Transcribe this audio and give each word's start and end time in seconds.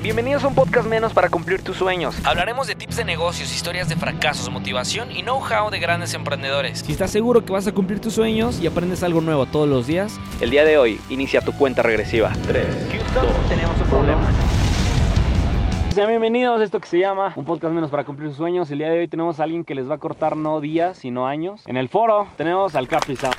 Bienvenidos 0.00 0.44
a 0.44 0.48
un 0.48 0.54
podcast 0.54 0.88
menos 0.88 1.12
para 1.12 1.28
cumplir 1.28 1.60
tus 1.62 1.76
sueños. 1.76 2.14
Hablaremos 2.24 2.68
de 2.68 2.76
tips 2.76 2.98
de 2.98 3.04
negocios, 3.04 3.52
historias 3.52 3.88
de 3.88 3.96
fracasos, 3.96 4.48
motivación 4.48 5.10
y 5.10 5.22
know-how 5.22 5.70
de 5.70 5.80
grandes 5.80 6.14
emprendedores. 6.14 6.78
Si 6.86 6.92
estás 6.92 7.10
seguro 7.10 7.44
que 7.44 7.52
vas 7.52 7.66
a 7.66 7.72
cumplir 7.72 7.98
tus 7.98 8.12
sueños 8.14 8.60
y 8.60 8.68
aprendes 8.68 9.02
algo 9.02 9.20
nuevo 9.20 9.46
todos 9.46 9.68
los 9.68 9.88
días, 9.88 10.16
el 10.40 10.50
día 10.50 10.64
de 10.64 10.78
hoy 10.78 11.00
inicia 11.10 11.40
tu 11.40 11.52
cuenta 11.52 11.82
regresiva. 11.82 12.32
3, 12.46 12.64
Houston, 12.92 13.26
tenemos 13.48 13.76
un 13.80 13.88
problema. 13.88 14.22
Sean 15.92 16.06
bienvenidos 16.06 16.60
a 16.60 16.64
esto 16.64 16.78
que 16.78 16.86
se 16.86 17.00
llama 17.00 17.32
Un 17.34 17.44
podcast 17.44 17.74
menos 17.74 17.90
para 17.90 18.04
cumplir 18.04 18.28
tus 18.28 18.36
sueños. 18.36 18.70
El 18.70 18.78
día 18.78 18.90
de 18.90 19.00
hoy 19.00 19.08
tenemos 19.08 19.40
a 19.40 19.42
alguien 19.42 19.64
que 19.64 19.74
les 19.74 19.90
va 19.90 19.96
a 19.96 19.98
cortar 19.98 20.36
no 20.36 20.60
días, 20.60 20.98
sino 20.98 21.26
años. 21.26 21.64
En 21.66 21.76
el 21.76 21.88
foro 21.88 22.28
tenemos 22.36 22.76
al 22.76 22.86
Capizam. 22.86 23.32